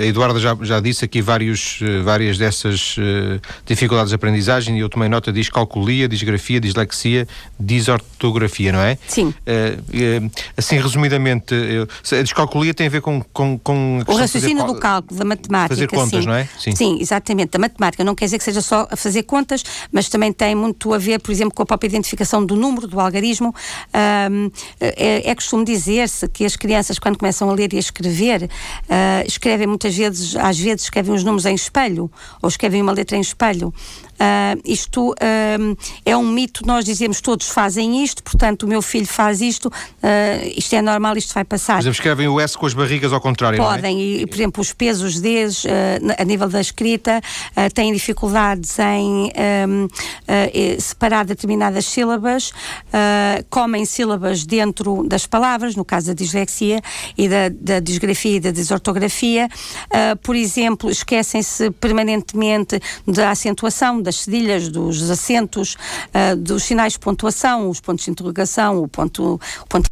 A 0.00 0.04
Eduarda 0.04 0.38
já, 0.38 0.56
já 0.62 0.80
disse 0.80 1.04
aqui 1.04 1.20
vários, 1.20 1.80
uh, 1.80 2.02
várias 2.02 2.38
dessas 2.38 2.96
uh, 2.98 3.40
dificuldades 3.66 4.10
de 4.10 4.14
aprendizagem 4.14 4.76
e 4.76 4.80
eu 4.80 4.88
tomei 4.88 5.08
nota, 5.08 5.32
diz 5.32 5.48
calculia, 5.48 6.08
disgrafia, 6.08 6.60
dislexia, 6.60 7.26
disortografia, 7.58 8.72
não 8.72 8.80
é? 8.80 8.98
Sim. 9.06 9.34
assim, 10.56 10.78
resumidamente, 10.78 11.54
a 12.12 12.22
descalculia 12.22 12.74
tem 12.74 12.86
a 12.86 12.90
ver 12.90 13.00
com... 13.00 13.22
com, 13.32 13.58
com 13.58 14.02
o 14.06 14.16
raciocínio 14.16 14.66
do 14.66 14.76
cálculo, 14.76 15.18
da 15.18 15.24
matemática. 15.24 15.74
Fazer 15.74 15.88
contas, 15.88 16.20
sim. 16.20 16.26
não 16.26 16.34
é? 16.34 16.48
Sim. 16.58 16.74
sim, 16.74 16.98
exatamente. 17.00 17.56
A 17.56 17.58
matemática 17.58 18.04
não 18.04 18.14
quer 18.14 18.26
dizer 18.26 18.38
que 18.38 18.44
seja 18.44 18.60
só 18.60 18.86
a 18.90 18.96
fazer 18.96 19.22
contas, 19.24 19.62
mas 19.92 20.08
também 20.08 20.32
tem 20.32 20.54
muito 20.54 20.92
a 20.92 20.98
ver, 20.98 21.20
por 21.20 21.30
exemplo, 21.30 21.54
com 21.54 21.62
a 21.62 21.66
própria 21.66 21.88
identificação 21.88 22.44
do 22.44 22.56
número, 22.56 22.86
do 22.86 22.98
algarismo. 23.00 23.54
É, 24.80 25.30
é 25.30 25.34
costume 25.34 25.64
dizer-se 25.64 26.28
que 26.28 26.44
as 26.44 26.56
crianças, 26.56 26.98
quando 26.98 27.18
começam 27.18 27.48
a 27.50 27.52
ler 27.52 27.72
e 27.72 27.76
a 27.76 27.80
escrever, 27.80 28.48
uh, 28.84 29.26
escrevem 29.26 29.66
muitas 29.66 29.96
vezes, 29.96 30.36
às 30.36 30.58
vezes 30.58 30.84
escrevem 30.84 31.14
os 31.14 31.24
números 31.24 31.46
em 31.46 31.54
espelho, 31.54 32.10
ou 32.42 32.48
escrevem 32.48 32.82
uma 32.82 32.92
letra 32.92 33.16
em 33.16 33.20
espelho. 33.20 33.72
Uh, 34.20 34.60
isto 34.66 35.12
uh, 35.12 35.76
é 36.04 36.14
um 36.14 36.30
mito, 36.30 36.66
nós 36.66 36.84
dizemos 36.84 37.22
todos 37.22 37.48
fazem 37.48 38.04
isto, 38.04 38.22
portanto 38.22 38.64
o 38.64 38.68
meu 38.68 38.82
filho 38.82 39.06
faz 39.06 39.40
isto, 39.40 39.68
uh, 39.68 40.52
isto 40.54 40.74
é 40.74 40.82
normal, 40.82 41.16
isto 41.16 41.32
vai 41.32 41.42
passar. 41.42 41.76
Por 41.76 41.84
exemplo, 41.84 41.94
escrevem 41.94 42.28
o 42.28 42.38
S 42.38 42.56
com 42.56 42.66
as 42.66 42.74
barrigas 42.74 43.14
ao 43.14 43.20
contrário, 43.20 43.56
Podem, 43.56 43.98
é? 43.98 44.22
e, 44.22 44.26
por 44.26 44.34
exemplo, 44.34 44.60
os 44.60 44.74
Ps, 44.74 45.00
os 45.00 45.20
Ds, 45.20 45.64
a 46.18 46.24
nível 46.24 46.50
da 46.50 46.60
escrita, 46.60 47.22
têm 47.72 47.94
dificuldades 47.94 48.78
em 48.78 49.32
um, 49.66 49.88
separar 50.78 51.24
determinadas 51.24 51.86
sílabas, 51.86 52.52
comem 53.48 53.86
sílabas 53.86 54.44
dentro 54.44 55.02
das 55.08 55.26
palavras, 55.26 55.74
no 55.74 55.84
caso 55.84 56.08
da 56.08 56.12
dislexia 56.12 56.82
e 57.16 57.26
da, 57.26 57.48
da 57.48 57.80
disgrafia 57.80 58.36
e 58.36 58.40
da 58.40 58.50
desortografia. 58.60 59.48
por 60.22 60.36
exemplo, 60.36 60.90
esquecem-se 60.90 61.70
permanentemente 61.72 62.80
da 63.06 63.30
acentuação, 63.30 64.00
das 64.00 64.16
cedilhas, 64.16 64.68
dos 64.68 65.10
acentos, 65.10 65.74
uh, 65.74 66.36
dos 66.36 66.64
sinais 66.64 66.94
de 66.94 66.98
pontuação, 66.98 67.68
os 67.68 67.80
pontos 67.80 68.04
de 68.04 68.10
interrogação, 68.10 68.82
o 68.82 68.88
ponto, 68.88 69.40
o 69.62 69.66
ponto 69.68 69.88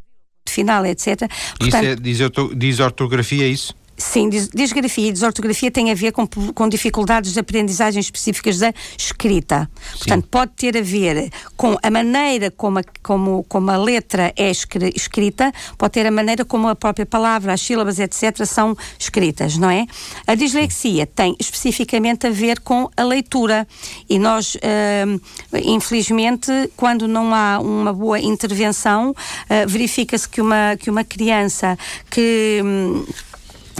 final, 0.48 0.84
etc. 0.86 1.28
Portanto, 1.58 2.06
isso 2.06 2.24
é, 2.24 2.54
diz 2.54 2.80
ortografia, 2.80 3.44
é 3.44 3.48
isso? 3.48 3.74
Sim, 3.98 4.28
disgrafia 4.28 5.08
e 5.08 5.12
desortografia 5.12 5.72
têm 5.72 5.90
a 5.90 5.94
ver 5.94 6.12
com, 6.12 6.24
com 6.26 6.68
dificuldades 6.68 7.32
de 7.32 7.40
aprendizagem 7.40 8.00
específicas 8.00 8.58
da 8.58 8.72
escrita. 8.96 9.68
Sim. 9.90 9.98
Portanto, 9.98 10.28
pode 10.30 10.52
ter 10.52 10.78
a 10.78 10.80
ver 10.80 11.30
com 11.56 11.76
a 11.82 11.90
maneira 11.90 12.48
como 12.48 12.78
a, 12.78 12.82
como, 13.02 13.44
como 13.48 13.70
a 13.72 13.76
letra 13.76 14.32
é 14.36 14.52
escrita, 14.94 15.52
pode 15.76 15.94
ter 15.94 16.06
a 16.06 16.12
maneira 16.12 16.44
como 16.44 16.68
a 16.68 16.76
própria 16.76 17.04
palavra, 17.04 17.52
as 17.52 17.60
sílabas, 17.60 17.98
etc., 17.98 18.46
são 18.46 18.76
escritas, 18.96 19.58
não 19.58 19.68
é? 19.68 19.84
A 20.28 20.36
dislexia 20.36 21.04
tem 21.04 21.34
especificamente 21.40 22.28
a 22.28 22.30
ver 22.30 22.60
com 22.60 22.88
a 22.96 23.02
leitura. 23.02 23.66
E 24.08 24.16
nós, 24.16 24.54
uh, 24.54 25.20
infelizmente, 25.64 26.52
quando 26.76 27.08
não 27.08 27.34
há 27.34 27.58
uma 27.58 27.92
boa 27.92 28.20
intervenção, 28.20 29.10
uh, 29.10 29.14
verifica-se 29.66 30.28
que 30.28 30.40
uma, 30.40 30.76
que 30.78 30.88
uma 30.88 31.02
criança 31.02 31.76
que. 32.08 32.60
Um, 32.64 33.04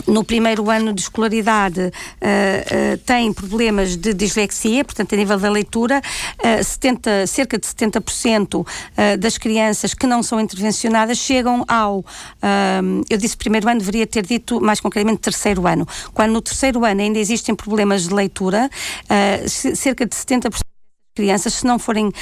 no 0.09 0.25
primeiro 0.25 0.71
ano 0.71 0.93
de 0.93 1.03
escolaridade 1.03 1.81
uh, 1.81 1.85
uh, 1.85 2.99
têm 3.05 3.33
problemas 3.33 3.97
de 3.97 4.15
dislexia, 4.15 4.85
portanto, 4.85 5.15
a 5.15 5.17
nível 5.17 5.39
da 5.39 5.51
leitura, 5.51 6.01
uh, 6.39 6.65
70, 6.65 7.27
cerca 7.27 7.59
de 7.59 7.67
70% 7.67 8.67
das 9.19 9.37
crianças 9.37 9.95
que 9.95 10.07
não 10.07 10.23
são 10.23 10.41
intervencionadas 10.41 11.19
chegam 11.19 11.65
ao, 11.69 12.05
eu 13.09 13.17
disse 13.19 13.37
primeiro 13.37 13.69
ano, 13.69 13.81
deveria 13.81 14.07
ter 14.07 14.25
dito 14.25 14.61
mais 14.61 14.81
concretamente 14.81 15.21
terceiro 15.21 15.67
ano. 15.67 15.87
Quando 16.15 16.33
no 16.33 16.41
terceiro 16.41 16.85
ano 16.85 17.01
ainda 17.01 17.19
existem 17.19 17.55
problemas 17.55 18.09
de 18.09 18.15
leitura, 18.15 18.71
cerca 19.75 20.07
de 20.07 20.15
70% 20.15 20.61
crianças, 21.19 21.55
se 21.55 21.67
não 21.67 21.81
forem 21.81 22.07
uh, 22.07 22.13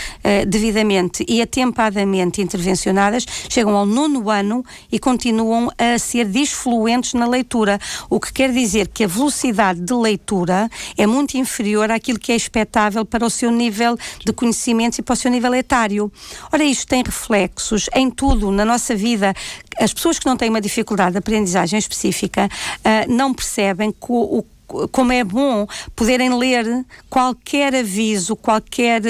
devidamente 0.47 1.23
e 1.29 1.43
atempadamente 1.43 2.41
intervencionadas, 2.41 3.27
chegam 3.51 3.77
ao 3.77 3.85
nono 3.85 4.31
ano 4.31 4.65
e 4.91 4.99
continuam 4.99 5.71
a 5.77 5.99
ser 5.99 6.25
disfluentes 6.25 7.13
na 7.13 7.27
leitura, 7.27 7.79
o 8.09 8.19
que 8.19 8.33
quer 8.33 8.51
dizer 8.51 8.89
que 8.89 9.05
a 9.05 9.07
velocidade 9.07 9.81
de 9.81 9.93
leitura 9.93 10.71
é 10.97 11.07
muito 11.07 11.37
inferior 11.37 11.91
àquilo 11.91 12.19
que 12.19 12.33
é 12.33 12.37
expectável 12.37 13.05
para 13.05 13.27
o 13.27 13.29
seu 13.29 13.51
nível 13.51 13.99
de 14.25 14.33
conhecimento 14.33 14.99
e 14.99 15.03
para 15.03 15.13
o 15.13 15.17
seu 15.17 15.31
nível 15.31 15.55
etário. 15.55 16.11
Ora, 16.51 16.65
isto 16.65 16.87
tem 16.87 17.03
reflexos 17.05 17.91
em 17.95 18.11
tudo 18.11 18.51
na 18.51 18.65
nossa 18.65 18.97
vida. 18.97 19.35
As 19.79 19.93
pessoas 19.93 20.19
que 20.19 20.25
não 20.25 20.39
têm 20.39 20.49
uma 20.49 20.61
dificuldade 20.61 21.13
de 21.13 21.19
aprendizagem 21.19 21.79
específica 21.79 22.49
uh, 22.49 23.13
não 23.13 23.35
percebem 23.35 23.93
que 23.93 24.07
o 24.09 24.43
como 24.91 25.13
é 25.13 25.23
bom 25.23 25.67
poderem 25.95 26.35
ler 26.37 26.85
qualquer 27.09 27.75
aviso, 27.75 28.37
qualquer 28.37 29.03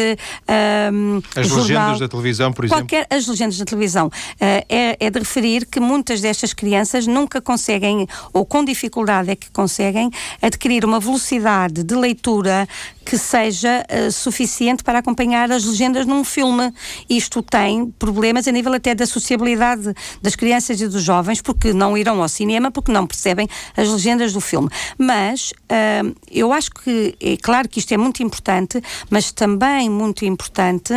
um, 0.92 1.20
as 1.34 1.46
jornal, 1.46 1.62
legendas 1.62 2.00
da 2.00 2.08
televisão, 2.08 2.52
por 2.52 2.64
exemplo. 2.64 2.82
Qualquer, 2.82 3.06
as 3.10 3.26
legendas 3.26 3.58
da 3.58 3.64
televisão. 3.64 4.06
Uh, 4.06 4.64
é, 4.68 4.96
é, 5.00 5.10
de 5.10 5.18
referir 5.18 5.66
que 5.66 5.80
muitas 5.80 6.20
destas 6.20 6.52
crianças 6.52 7.06
nunca 7.06 7.40
conseguem, 7.40 8.06
ou 8.32 8.44
com 8.44 8.64
dificuldade 8.64 9.30
é 9.30 9.36
que 9.36 9.50
conseguem, 9.50 10.10
adquirir 10.42 10.84
uma 10.84 11.00
velocidade 11.00 11.82
de 11.82 11.94
leitura 11.94 12.68
que 13.06 13.16
seja 13.16 13.86
uh, 13.88 14.10
suficiente 14.10 14.82
para 14.82 14.98
acompanhar 14.98 15.50
as 15.52 15.64
legendas 15.64 16.04
num 16.04 16.24
filme. 16.24 16.74
Isto 17.08 17.40
tem 17.40 17.86
problemas 17.92 18.48
a 18.48 18.52
nível 18.52 18.74
até 18.74 18.96
da 18.96 19.06
sociabilidade 19.06 19.94
das 20.20 20.34
crianças 20.34 20.80
e 20.80 20.88
dos 20.88 21.04
jovens, 21.04 21.40
porque 21.40 21.72
não 21.72 21.96
irão 21.96 22.20
ao 22.20 22.28
cinema, 22.28 22.68
porque 22.72 22.90
não 22.90 23.06
percebem 23.06 23.48
as 23.76 23.88
legendas 23.88 24.32
do 24.32 24.40
filme. 24.40 24.68
Mas 24.98 25.52
uh, 25.52 26.14
eu 26.28 26.52
acho 26.52 26.72
que, 26.72 27.14
é 27.20 27.36
claro 27.36 27.68
que 27.68 27.78
isto 27.78 27.94
é 27.94 27.96
muito 27.96 28.24
importante, 28.24 28.82
mas 29.08 29.30
também 29.30 29.88
muito 29.88 30.24
importante 30.24 30.92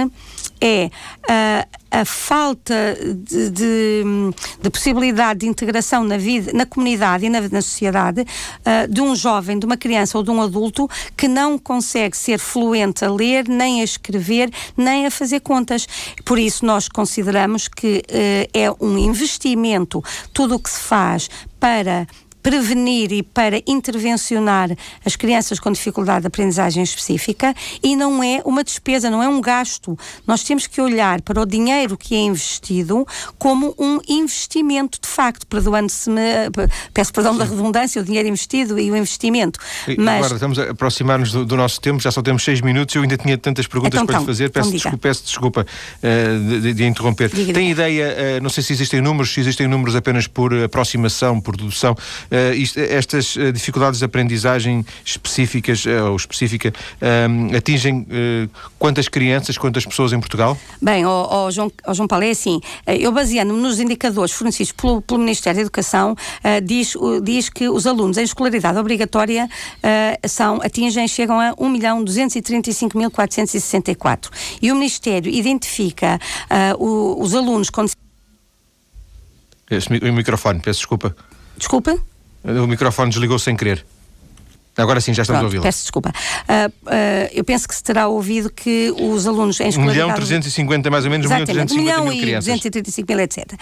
é 0.62 0.90
uh, 1.24 1.80
a 1.92 2.06
falta 2.06 2.98
de, 3.02 3.50
de, 3.50 4.04
de, 4.62 4.70
possibilidade 4.70 5.40
de 5.40 5.48
integração 5.48 6.04
na 6.04 6.18
vida, 6.18 6.52
na 6.54 6.66
comunidade 6.66 7.26
e 7.26 7.30
na, 7.30 7.42
na 7.42 7.62
sociedade 7.62 8.22
uh, 8.22 8.92
de 8.92 9.02
um 9.02 9.16
jovem, 9.16 9.58
de 9.58 9.66
uma 9.66 9.78
criança 9.78 10.18
ou 10.18 10.24
de 10.24 10.30
um 10.30 10.42
adulto 10.42 10.90
que 11.18 11.28
não 11.28 11.58
consegue 11.58 12.16
ser 12.16 12.38
fluente 12.38 13.04
a 13.04 13.12
ler, 13.12 13.48
nem 13.48 13.82
a 13.82 13.84
escrever, 13.84 14.52
nem 14.78 15.06
a 15.06 15.12
fazer 15.12 15.40
contas. 15.40 15.88
Por 16.24 16.38
isso, 16.38 16.66
nós 16.66 16.88
consideramos 16.88 17.68
que 17.68 18.04
uh, 18.10 18.50
é 18.54 18.72
um 18.80 18.98
investimento 18.98 20.04
tudo 20.34 20.56
o 20.56 20.60
que 20.60 20.70
se 20.70 20.80
faz 20.80 21.30
para 21.60 22.08
prevenir 22.42 23.12
e 23.12 23.24
para 23.24 23.62
intervencionar 23.68 24.70
as 25.06 25.16
crianças 25.16 25.60
com 25.60 25.72
dificuldade 25.72 26.22
de 26.22 26.28
aprendizagem 26.28 26.84
específica 26.84 27.54
e 27.84 27.96
não 27.96 28.24
é 28.24 28.42
uma 28.46 28.64
despesa, 28.64 29.10
não 29.10 29.22
é 29.22 29.28
um 29.28 29.42
gasto. 29.42 29.98
Nós 30.26 30.44
temos 30.44 30.68
que 30.68 30.82
olhar 30.82 31.22
para 31.22 31.42
o 31.42 31.46
dinheiro 31.46 31.98
que 31.98 32.16
é 32.16 32.20
investido 32.20 33.06
como 33.38 33.76
um 33.78 34.00
investimento 34.08 35.00
de 35.02 35.08
facto, 35.08 35.46
perdoando-se-me, 35.48 36.22
peço 36.94 37.14
perdão 37.14 37.34
Sim. 37.34 37.40
da 37.40 37.46
redundância, 37.46 38.02
o 38.02 38.06
dinheiro 38.06 38.28
investido 38.28 38.80
e 38.80 38.92
o 38.92 38.96
investimento. 38.96 39.60
Mas... 39.98 40.18
Agora 40.18 40.34
estamos 40.34 40.60
a 40.60 40.72
aproximar-nos 40.72 41.32
do, 41.32 41.46
do, 41.46 41.56
nosso 41.56 41.82
tempo, 41.82 42.02
já 42.02 42.12
só 42.12 42.22
temos 42.22 42.44
seis 42.44 42.62
minutos, 42.62 42.96
eu 42.96 43.02
ainda 43.02 43.18
tinha 43.18 43.38
tantas 43.38 43.68
perguntas 43.68 43.96
então, 43.96 44.06
para 44.06 44.16
então, 44.16 44.22
lhe 44.22 44.28
fazer, 44.28 44.50
peço, 44.50 44.70
então, 44.70 44.78
desculpa, 44.78 44.98
peço 44.98 45.24
desculpa 45.24 45.66
uh, 45.66 46.62
de, 46.62 46.74
de, 46.74 46.86
interromper. 46.86 47.30
Diga, 47.30 47.54
Tem 47.54 47.68
diga. 47.68 47.90
ideia, 47.90 48.38
uh, 48.38 48.44
não 48.44 48.50
sei 48.50 48.64
se 48.64 48.74
existem 48.74 49.02
números, 49.02 49.34
se 49.34 49.40
existem 49.40 49.68
números 49.68 49.96
apenas 49.96 50.28
por 50.28 50.54
aproximação, 50.54 51.40
por 51.40 51.58
dedução, 51.58 51.96
uh, 52.32 52.54
isto, 52.54 52.80
estas 52.80 53.36
uh, 53.36 53.52
dificuldades 53.52 54.00
de 54.00 54.06
aprendizagem 54.06 54.86
específicas 55.04 55.86
ou 55.86 56.16
específica 56.16 56.72
atingem 57.56 58.08
quantas 58.78 59.08
crianças, 59.08 59.58
quantas 59.58 59.84
pessoas 59.86 60.14
em 60.14 60.20
Portugal? 60.20 60.56
Bem, 60.82 61.06
o, 61.06 61.46
o 61.46 61.52
João, 61.52 61.72
o 61.88 61.94
João 61.94 62.08
Paulo, 62.08 62.26
é 62.26 62.32
assim, 62.32 62.60
eu 62.86 63.12
baseando-me 63.12 63.62
nos 63.62 63.80
indicadores 63.80 64.34
fornecidos 64.34 64.72
pelo, 64.72 65.00
pelo 65.02 65.20
Ministério 65.20 65.58
da 65.58 65.62
Educação, 65.62 66.16
diz, 66.64 66.96
diz 67.24 67.50
que 67.50 67.70
os 67.70 67.88
alunos 67.88 68.18
em 68.18 68.24
escolaridade 68.24 68.78
obrigatória 68.78 69.50
são, 70.28 70.60
atingem, 70.62 71.08
chegam 71.08 71.40
a 71.40 71.56
1.235.464 71.56 74.30
e 74.62 74.72
o 74.72 74.76
Ministério 74.76 75.32
identifica 75.32 76.20
os 76.78 77.34
alunos 77.34 77.70
com... 77.70 77.86
Esse, 79.70 79.94
o 79.94 80.14
microfone, 80.14 80.60
peço 80.60 80.80
desculpa. 80.80 81.16
Desculpa? 81.58 81.98
O 82.44 82.68
microfone 82.68 83.10
desligou 83.10 83.38
sem 83.38 83.56
querer. 83.56 83.86
Agora 84.82 85.02
sim, 85.02 85.14
já 85.14 85.24
estamos 85.24 85.40
Pronto, 85.40 85.44
a 85.44 85.48
ouvi-lo. 85.48 85.64
Peço 85.64 85.82
desculpa. 85.82 86.10
Uh, 86.10 86.14
uh, 86.70 86.72
eu 87.34 87.44
penso 87.44 87.68
que 87.68 87.76
se 87.76 87.84
terá 87.84 88.08
ouvido 88.08 88.50
que 88.50 88.90
os 88.92 89.28
alunos 89.28 89.60
em 89.60 89.68
escolaridade... 89.68 90.00
1 90.00 90.04
milhão 90.06 90.16
350, 90.16 90.90
mais 90.90 91.04
ou 91.04 91.12
menos, 91.12 91.28
1 91.28 91.30
milhão 91.30 91.46
350 91.46 92.02
mil 92.04 92.22
crianças. 92.22 92.46
235 92.46 93.12
mil, 93.12 93.20
etc. 93.20 93.52
Uh, 93.54 93.58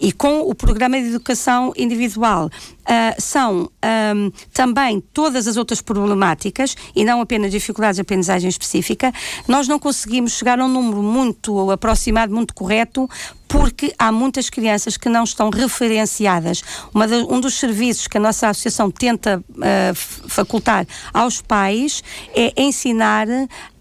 e 0.00 0.12
com 0.12 0.40
o 0.40 0.54
programa 0.54 1.00
de 1.00 1.08
educação 1.08 1.72
individual 1.76 2.46
uh, 2.46 3.20
são 3.20 3.70
um, 4.14 4.30
também 4.52 5.00
todas 5.12 5.46
as 5.46 5.56
outras 5.56 5.80
problemáticas 5.80 6.76
e 6.94 7.04
não 7.04 7.20
apenas 7.20 7.50
dificuldades 7.50 7.96
de 7.96 8.02
aprendizagem 8.02 8.48
específica, 8.48 9.12
nós 9.46 9.68
não 9.68 9.78
conseguimos 9.78 10.32
chegar 10.32 10.58
a 10.58 10.64
um 10.64 10.68
número 10.68 11.02
muito 11.02 11.70
aproximado, 11.70 12.34
muito 12.34 12.54
correto, 12.54 13.08
porque 13.54 13.94
há 13.96 14.10
muitas 14.10 14.50
crianças 14.50 14.96
que 14.96 15.08
não 15.08 15.22
estão 15.22 15.48
referenciadas. 15.48 16.60
De, 16.60 17.14
um 17.32 17.40
dos 17.40 17.54
serviços 17.54 18.08
que 18.08 18.16
a 18.16 18.20
nossa 18.20 18.48
associação 18.48 18.90
tenta 18.90 19.38
uh, 19.38 19.94
facultar 19.94 20.84
aos 21.12 21.40
pais 21.40 22.02
é 22.34 22.52
ensinar 22.60 23.28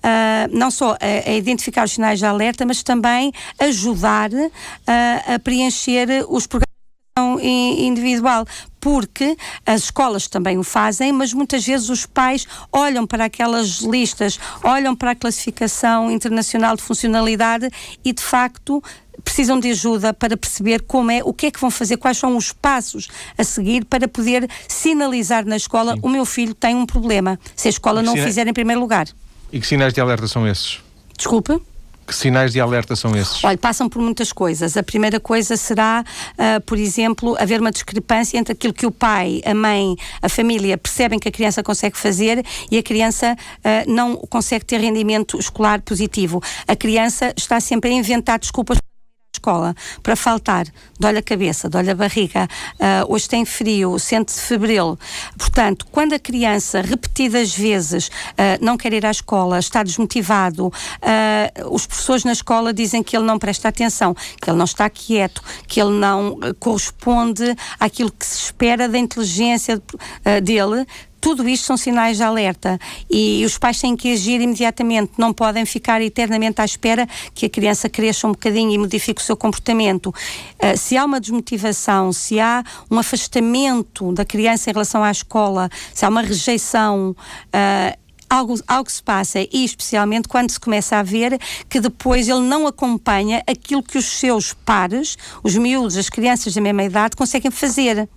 Uh, 0.04 0.52
não 0.52 0.70
só 0.70 0.98
a, 1.00 1.30
a, 1.30 1.34
identificar 1.34 1.86
os 1.86 1.94
sinais 1.94 2.20
de 2.20 2.26
alerta, 2.26 2.66
mas 2.66 2.84
também 2.84 3.32
ajudar 3.58 4.30
uh, 4.34 5.34
a 5.34 5.40
preencher 5.40 6.26
os 6.28 6.46
programas 6.46 6.74
individual, 7.42 8.46
porque 8.82 9.38
as 9.66 9.84
escolas 9.84 10.28
também 10.28 10.58
o 10.58 10.64
fazem, 10.64 11.12
mas 11.12 11.32
muitas 11.32 11.66
vezes 11.66 11.90
os 11.90 12.06
pais 12.06 12.48
olham 12.72 13.06
para 13.06 13.26
aquelas 13.26 13.82
listas, 13.82 14.40
olham 14.64 14.96
para 14.96 15.12
a 15.12 15.16
classificação 15.16 16.10
internacional 16.10 16.76
de 16.76 16.82
funcionalidade 16.82 17.70
e 18.04 18.12
de 18.12 18.22
facto 18.22 18.84
precisam 19.24 19.60
de 19.60 19.70
ajuda 19.70 20.14
para 20.14 20.38
perceber 20.38 20.82
como 20.82 21.12
é, 21.12 21.22
o 21.24 21.34
que 21.34 21.48
é 21.48 21.52
que 21.52 21.60
vão 21.60 21.72
fazer, 21.72 21.98
quais 21.98 22.18
são 22.18 22.38
os 22.38 22.52
passos 22.52 23.08
a 23.38 23.44
seguir 23.44 23.86
para 23.86 24.08
poder 24.08 24.50
sinalizar 24.68 25.46
na 25.46 25.58
escola 25.58 25.94
Sim. 25.94 26.00
o 26.04 26.10
meu 26.10 26.26
filho 26.26 26.54
tem 26.54 26.76
um 26.76 26.86
problema, 26.86 27.40
se 27.56 27.68
a 27.68 27.72
escola 27.72 28.02
não 28.02 28.14
o 28.14 28.18
fizer 28.18 28.48
em 28.48 28.54
primeiro 28.54 28.80
lugar. 28.82 29.08
E 29.52 29.60
que 29.60 29.68
sinais 29.68 29.94
de 29.94 30.02
alerta 30.02 30.28
são 30.28 30.48
esses? 30.48 30.80
Desculpe? 31.18 31.62
Que 32.06 32.14
sinais 32.14 32.52
de 32.52 32.60
alerta 32.60 32.96
são 32.96 33.16
esses? 33.16 33.42
Olha, 33.44 33.58
passam 33.58 33.88
por 33.88 34.02
muitas 34.02 34.34
coisas. 34.34 34.76
A 34.76 34.84
primeira 34.84 35.22
coisa 35.22 35.56
será, 35.56 36.04
uh, 36.34 36.62
por 36.62 36.78
exemplo, 36.78 37.36
haver 37.40 37.62
uma 37.62 37.72
discrepância 37.72 38.38
entre 38.38 38.52
aquilo 38.52 38.74
que 38.74 38.86
o 38.86 38.92
pai, 38.92 39.42
a 39.46 39.54
mãe, 39.54 39.96
a 40.22 40.28
família 40.28 40.78
percebem 40.78 41.18
que 41.18 41.30
a 41.30 41.32
criança 41.32 41.64
consegue 41.64 41.98
fazer 41.98 42.44
e 42.70 42.78
a 42.78 42.84
criança 42.84 43.36
uh, 43.36 43.92
não 43.92 44.18
consegue 44.18 44.66
ter 44.66 44.82
rendimento 44.82 45.40
escolar 45.40 45.82
positivo. 45.82 46.42
A 46.68 46.76
criança 46.76 47.34
está 47.38 47.60
sempre 47.62 47.92
a 47.92 47.94
inventar 47.94 48.38
desculpas 48.38 48.78
escola 49.34 49.76
para 50.02 50.16
faltar, 50.16 50.68
dói 51.00 51.18
a 51.18 51.22
cabeça, 51.22 51.68
dói 51.68 51.90
a 51.90 51.96
barriga, 51.96 52.48
uh, 52.76 53.12
hoje 53.12 53.28
tem 53.28 53.44
frio, 53.46 53.98
sente-se 53.98 54.42
febril. 54.42 54.98
Portanto, 55.38 55.88
quando 55.92 56.14
a 56.14 56.20
criança 56.20 56.82
repetidas 56.82 57.54
vezes 57.56 58.08
uh, 58.08 58.12
não 58.62 58.78
quer 58.78 58.94
ir 58.94 59.06
à 59.06 59.12
escola, 59.12 59.60
está 59.60 59.82
desmotivado, 59.84 60.68
uh, 60.68 61.74
os 61.74 61.86
professores 61.86 62.24
na 62.24 62.32
escola 62.32 62.74
dizem 62.74 63.02
que 63.02 63.18
ele 63.18 63.26
não 63.26 63.40
presta 63.40 63.70
atenção, 63.70 64.16
que 64.40 64.50
ele 64.50 64.58
não 64.58 64.66
está 64.66 64.90
quieto, 64.90 65.42
que 65.68 65.82
ele 65.82 65.92
não 65.92 66.38
corresponde 66.60 67.56
àquilo 67.80 68.12
que 68.12 68.26
se 68.26 68.46
espera 68.46 68.88
da 68.88 68.98
inteligência 68.98 69.82
dele, 70.44 70.86
tudo 71.24 71.48
isto 71.48 71.66
são 71.66 71.78
sinais 71.78 72.18
de 72.18 72.24
alerta 72.24 72.78
e 73.10 73.46
os 73.46 73.58
pais 73.58 73.80
têm 73.80 73.96
que 73.96 74.12
agir 74.12 74.42
imediatamente, 74.42 75.14
não 75.18 75.32
podem 75.32 75.66
ficar 75.66 76.02
eternamente 76.02 76.60
à 76.60 76.66
espera 76.66 77.08
que 77.34 77.46
a 77.46 77.50
criança 77.50 77.88
cresça 77.88 78.28
um 78.28 78.34
bocadinho 78.34 78.74
e 78.74 78.78
modifique 78.78 79.22
o 79.22 79.24
seu 79.24 79.38
comportamento. 79.38 80.08
Uh, 80.08 80.78
se 80.78 80.98
há 80.98 81.06
uma 81.06 81.22
desmotivação, 81.22 82.12
se 82.12 82.42
há 82.42 82.62
um 82.92 83.00
afastamento 83.00 84.12
da 84.12 84.26
criança 84.26 84.70
em 84.70 84.74
relação 84.74 85.02
à 85.02 85.10
escola, 85.10 85.70
se 85.94 86.04
há 86.04 86.10
uma 86.10 86.22
rejeição, 86.22 87.16
uh, 87.16 87.98
algo, 88.30 88.60
algo 88.68 88.92
se 88.92 89.02
passa, 89.02 89.40
e 89.40 89.64
especialmente 89.64 90.28
quando 90.28 90.52
se 90.52 90.60
começa 90.60 90.98
a 90.98 91.04
ver 91.04 91.40
que 91.70 91.80
depois 91.80 92.28
ele 92.28 92.42
não 92.42 92.68
acompanha 92.68 93.42
aquilo 93.48 93.82
que 93.82 93.98
os 93.98 94.20
seus 94.20 94.52
pares, 94.52 95.18
os 95.42 95.56
miúdos, 95.56 95.96
as 95.96 96.10
crianças 96.10 96.54
da 96.54 96.60
mesma 96.60 96.84
idade, 96.84 97.16
conseguem 97.16 97.50
fazer. 97.50 98.10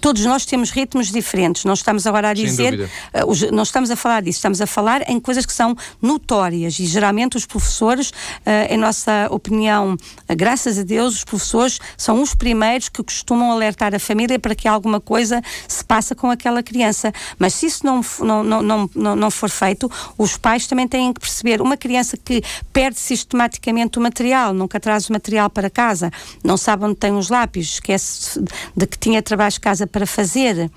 Todos 0.00 0.24
nós 0.24 0.44
temos 0.44 0.70
ritmos 0.70 1.10
diferentes. 1.10 1.64
Não 1.64 1.74
estamos 1.74 2.06
agora 2.06 2.30
a 2.30 2.34
dizer, 2.34 2.88
uh, 3.14 3.52
não 3.52 3.62
estamos 3.62 3.90
a 3.90 3.96
falar 3.96 4.22
disso, 4.22 4.38
estamos 4.38 4.60
a 4.60 4.66
falar 4.66 5.08
em 5.08 5.18
coisas 5.20 5.46
que 5.46 5.52
são 5.52 5.76
notórias 6.00 6.78
e 6.78 6.86
geralmente 6.86 7.36
os 7.36 7.46
professores, 7.46 8.10
uh, 8.10 8.70
em 8.70 8.76
nossa 8.76 9.28
opinião, 9.30 9.94
uh, 9.94 10.36
graças 10.36 10.78
a 10.78 10.82
Deus, 10.82 11.16
os 11.16 11.24
professores 11.24 11.78
são 11.96 12.20
os 12.22 12.34
primeiros 12.34 12.88
que 12.88 13.02
costumam 13.02 13.50
alertar 13.50 13.94
a 13.94 13.98
família 13.98 14.38
para 14.38 14.54
que 14.54 14.68
alguma 14.68 15.00
coisa 15.00 15.42
se 15.66 15.84
passa 15.84 16.14
com 16.14 16.30
aquela 16.30 16.62
criança. 16.62 17.12
Mas 17.38 17.54
se 17.54 17.66
isso 17.66 17.84
não, 17.84 18.00
não, 18.20 18.62
não, 18.62 18.90
não, 18.94 19.16
não 19.16 19.30
for 19.30 19.50
feito, 19.50 19.90
os 20.18 20.36
pais 20.36 20.66
também 20.66 20.86
têm 20.86 21.12
que 21.12 21.20
perceber. 21.20 21.60
Uma 21.60 21.76
criança 21.76 22.16
que 22.16 22.42
perde 22.72 22.98
sistematicamente 22.98 23.98
o 23.98 24.02
material, 24.02 24.52
nunca 24.52 24.78
traz 24.78 25.08
o 25.08 25.12
material 25.12 25.48
para 25.50 25.70
casa, 25.70 26.10
não 26.42 26.56
sabe 26.56 26.84
onde 26.84 26.96
tem 26.96 27.16
os 27.16 27.28
lápis, 27.28 27.74
esquece 27.74 28.40
de 28.76 28.86
que 28.86 28.98
tinha 28.98 29.22
trabalhos 29.22 29.58
casa 29.64 29.86
para 29.86 30.06
fazer. 30.06 30.70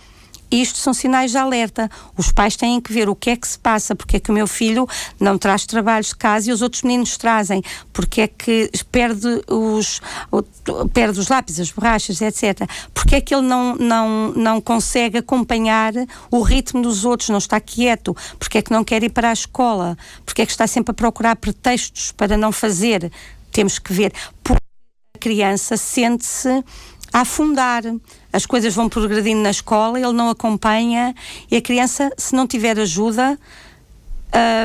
Isto 0.49 0.77
são 0.77 0.93
sinais 0.93 1.31
de 1.31 1.38
alerta. 1.38 1.89
Os 2.15 2.31
pais 2.31 2.55
têm 2.55 2.79
que 2.79 2.93
ver 2.93 3.09
o 3.09 3.15
que 3.15 3.31
é 3.31 3.35
que 3.35 3.45
se 3.47 3.59
passa, 3.59 3.93
porque 3.93 4.15
é 4.15 4.19
que 4.19 4.31
o 4.31 4.33
meu 4.33 4.47
filho 4.47 4.88
não 5.19 5.38
traz 5.38 5.65
trabalhos 5.65 6.07
de 6.07 6.15
casa 6.15 6.49
e 6.49 6.53
os 6.53 6.61
outros 6.61 6.83
meninos 6.83 7.17
trazem, 7.17 7.61
porque 7.91 8.21
é 8.21 8.27
que 8.27 8.71
perde 8.89 9.27
os, 9.47 10.01
perde 10.93 11.19
os 11.19 11.27
lápis, 11.27 11.59
as 11.59 11.69
borrachas, 11.69 12.21
etc. 12.21 12.61
Porque 12.93 13.15
é 13.15 13.21
que 13.21 13.35
ele 13.35 13.45
não, 13.45 13.75
não, 13.75 14.31
não 14.31 14.61
consegue 14.61 15.17
acompanhar 15.17 15.93
o 16.31 16.41
ritmo 16.41 16.81
dos 16.81 17.03
outros, 17.03 17.29
não 17.29 17.39
está 17.39 17.59
quieto, 17.59 18.15
porque 18.39 18.59
é 18.59 18.61
que 18.61 18.71
não 18.71 18.85
quer 18.85 19.03
ir 19.03 19.09
para 19.09 19.29
a 19.29 19.33
escola, 19.33 19.97
porque 20.25 20.41
é 20.41 20.45
que 20.45 20.51
está 20.51 20.65
sempre 20.65 20.91
a 20.91 20.93
procurar 20.93 21.35
pretextos 21.35 22.13
para 22.13 22.38
não 22.38 22.53
fazer. 22.53 23.11
Temos 23.51 23.79
que 23.79 23.91
ver. 23.91 24.13
Porque 24.41 24.63
a 25.15 25.19
criança 25.19 25.75
sente-se 25.75 26.63
a 27.18 27.22
afundar. 27.22 27.84
As 28.32 28.45
coisas 28.45 28.76
vão 28.76 28.88
progredindo 28.88 29.41
na 29.41 29.49
escola, 29.49 29.99
ele 29.99 30.13
não 30.13 30.30
acompanha 30.30 31.15
e 31.49 31.55
a 31.55 31.61
criança, 31.61 32.11
se 32.18 32.36
não 32.36 32.45
tiver 32.45 32.80
ajuda, 32.80 33.39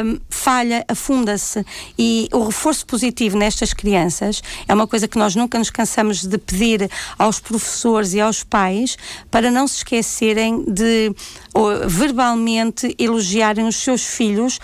um, 0.05 0.20
falha, 0.28 0.84
afunda-se. 0.86 1.64
E 1.98 2.28
o 2.30 2.44
reforço 2.44 2.84
positivo 2.84 3.38
nestas 3.38 3.72
crianças 3.72 4.42
é 4.68 4.74
uma 4.74 4.86
coisa 4.86 5.09
que 5.09 5.16
nós 5.16 5.34
nunca 5.34 5.59
nos 5.59 5.70
cansamos 5.70 6.26
de 6.26 6.36
pedir 6.36 6.90
aos 7.18 7.40
professores 7.40 8.12
e 8.12 8.20
aos 8.20 8.44
pais 8.44 8.98
para 9.30 9.50
não 9.50 9.66
se 9.66 9.76
esquecerem 9.76 10.64
de 10.68 11.14
ou, 11.55 11.88
verbalmente 11.88 12.94
elogiarem 12.98 13.66
os 13.66 13.76
seus 13.76 14.03
filhos 14.05 14.61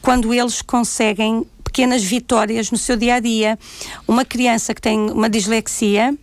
quando 0.00 0.32
eles 0.32 0.62
conseguem 0.62 1.44
pequenas 1.64 2.04
vitórias 2.04 2.70
no 2.70 2.78
seu 2.78 2.96
dia 2.96 3.16
a 3.16 3.20
dia. 3.20 3.58
Uma 4.06 4.24
criança 4.24 4.72
que 4.72 4.80
tem 4.80 5.10
uma 5.10 5.28
dislexia 5.28 6.16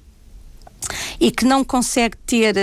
e 1.19 1.31
que 1.31 1.45
não 1.45 1.63
consegue 1.63 2.17
ter 2.25 2.55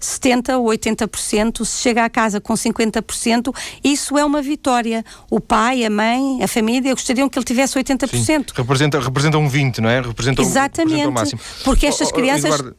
70% 0.00 0.48
eh, 0.48 0.56
ou 0.56 0.66
80%, 0.66 1.64
se 1.64 1.82
chega 1.82 2.04
à 2.04 2.10
casa 2.10 2.40
com 2.40 2.54
50%, 2.54 3.54
isso 3.82 4.18
é 4.18 4.24
uma 4.24 4.42
vitória. 4.42 5.04
O 5.30 5.40
pai, 5.40 5.84
a 5.84 5.90
mãe, 5.90 6.42
a 6.42 6.48
família 6.48 6.92
gostariam 6.92 7.28
que 7.28 7.38
ele 7.38 7.44
tivesse 7.44 7.78
80%. 7.78 8.08
Sim, 8.08 8.44
representa, 8.54 9.00
representa 9.00 9.38
um 9.38 9.48
20, 9.48 9.80
não 9.80 9.88
é? 9.88 10.00
Representa 10.00 10.42
Exatamente. 10.42 10.96
representa 10.96 11.08
o 11.08 11.12
máximo. 11.12 11.40
Porque 11.64 11.86
estas 11.86 12.08
oh, 12.08 12.10
oh, 12.10 12.14
crianças. 12.14 12.44
Eduardo, 12.44 12.76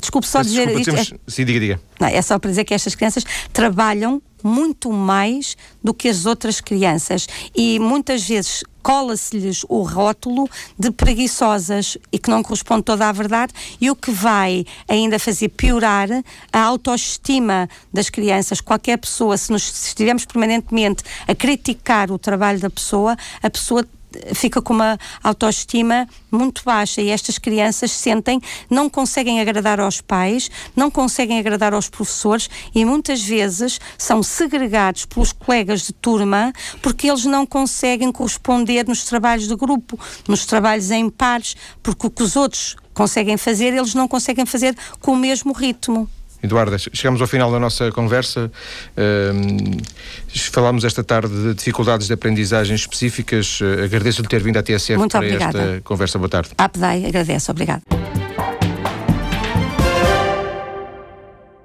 desculpe 0.00 0.26
só 0.26 0.42
dizer 0.42 0.66
desculpa, 0.66 0.80
isto. 0.80 0.92
Temos... 0.92 1.12
É... 1.12 1.30
Sim, 1.30 1.44
diga, 1.44 1.60
diga. 1.60 1.80
Não, 2.00 2.08
é 2.08 2.22
só 2.22 2.38
para 2.38 2.50
dizer 2.50 2.64
que 2.64 2.74
estas 2.74 2.94
crianças 2.94 3.24
trabalham 3.52 4.22
muito 4.42 4.92
mais 4.92 5.56
do 5.82 5.92
que 5.92 6.08
as 6.08 6.26
outras 6.26 6.60
crianças 6.60 7.26
e 7.54 7.78
muitas 7.78 8.26
vezes 8.26 8.62
cola-se-lhes 8.88 9.66
o 9.68 9.82
rótulo 9.82 10.48
de 10.78 10.90
preguiçosas 10.90 11.98
e 12.10 12.18
que 12.18 12.30
não 12.30 12.42
corresponde 12.42 12.84
toda 12.84 13.06
à 13.06 13.12
verdade 13.12 13.52
e 13.78 13.90
o 13.90 13.94
que 13.94 14.10
vai 14.10 14.64
ainda 14.88 15.18
fazer 15.18 15.50
piorar 15.50 16.08
a 16.50 16.62
autoestima 16.62 17.68
das 17.92 18.08
crianças. 18.08 18.62
Qualquer 18.62 18.96
pessoa, 18.96 19.36
se, 19.36 19.52
nos, 19.52 19.70
se 19.70 19.88
estivermos 19.88 20.24
permanentemente 20.24 21.04
a 21.26 21.34
criticar 21.34 22.10
o 22.10 22.18
trabalho 22.18 22.60
da 22.60 22.70
pessoa, 22.70 23.14
a 23.42 23.50
pessoa 23.50 23.86
fica 24.34 24.60
com 24.60 24.72
uma 24.72 24.98
autoestima 25.22 26.08
muito 26.30 26.62
baixa 26.64 27.00
e 27.00 27.10
estas 27.10 27.38
crianças 27.38 27.90
sentem, 27.90 28.40
não 28.68 28.88
conseguem 28.88 29.40
agradar 29.40 29.80
aos 29.80 30.00
pais, 30.00 30.50
não 30.76 30.90
conseguem 30.90 31.38
agradar 31.38 31.72
aos 31.72 31.88
professores 31.88 32.48
e 32.74 32.84
muitas 32.84 33.22
vezes 33.22 33.80
são 33.96 34.22
segregados 34.22 35.04
pelos 35.04 35.32
colegas 35.32 35.82
de 35.82 35.92
turma 35.92 36.52
porque 36.82 37.08
eles 37.08 37.24
não 37.24 37.46
conseguem 37.46 38.12
corresponder 38.12 38.86
nos 38.86 39.04
trabalhos 39.04 39.48
de 39.48 39.56
grupo, 39.56 39.98
nos 40.26 40.46
trabalhos 40.46 40.90
em 40.90 41.08
pares, 41.08 41.56
porque 41.82 42.06
o 42.06 42.10
que 42.10 42.22
os 42.22 42.36
outros 42.36 42.76
conseguem 42.94 43.36
fazer, 43.36 43.72
eles 43.74 43.94
não 43.94 44.08
conseguem 44.08 44.44
fazer 44.44 44.76
com 45.00 45.12
o 45.12 45.16
mesmo 45.16 45.52
ritmo. 45.52 46.08
Eduardo, 46.42 46.76
chegamos 46.78 47.20
ao 47.20 47.26
final 47.26 47.50
da 47.50 47.58
nossa 47.58 47.90
conversa. 47.90 48.50
Falámos 50.52 50.84
esta 50.84 51.02
tarde 51.02 51.32
de 51.34 51.54
dificuldades 51.54 52.06
de 52.06 52.12
aprendizagem 52.12 52.74
específicas. 52.76 53.60
Uh, 53.60 53.84
Agradeço-lhe 53.84 54.28
ter 54.28 54.42
vindo 54.42 54.56
à 54.56 54.62
TSF 54.62 54.96
Muito 54.96 55.12
para 55.12 55.26
obrigada. 55.26 55.58
esta 55.58 55.80
conversa. 55.82 56.18
Boa 56.18 56.28
tarde. 56.28 56.50
APDAI, 56.56 57.06
agradeço. 57.06 57.50
Obrigado. 57.50 57.82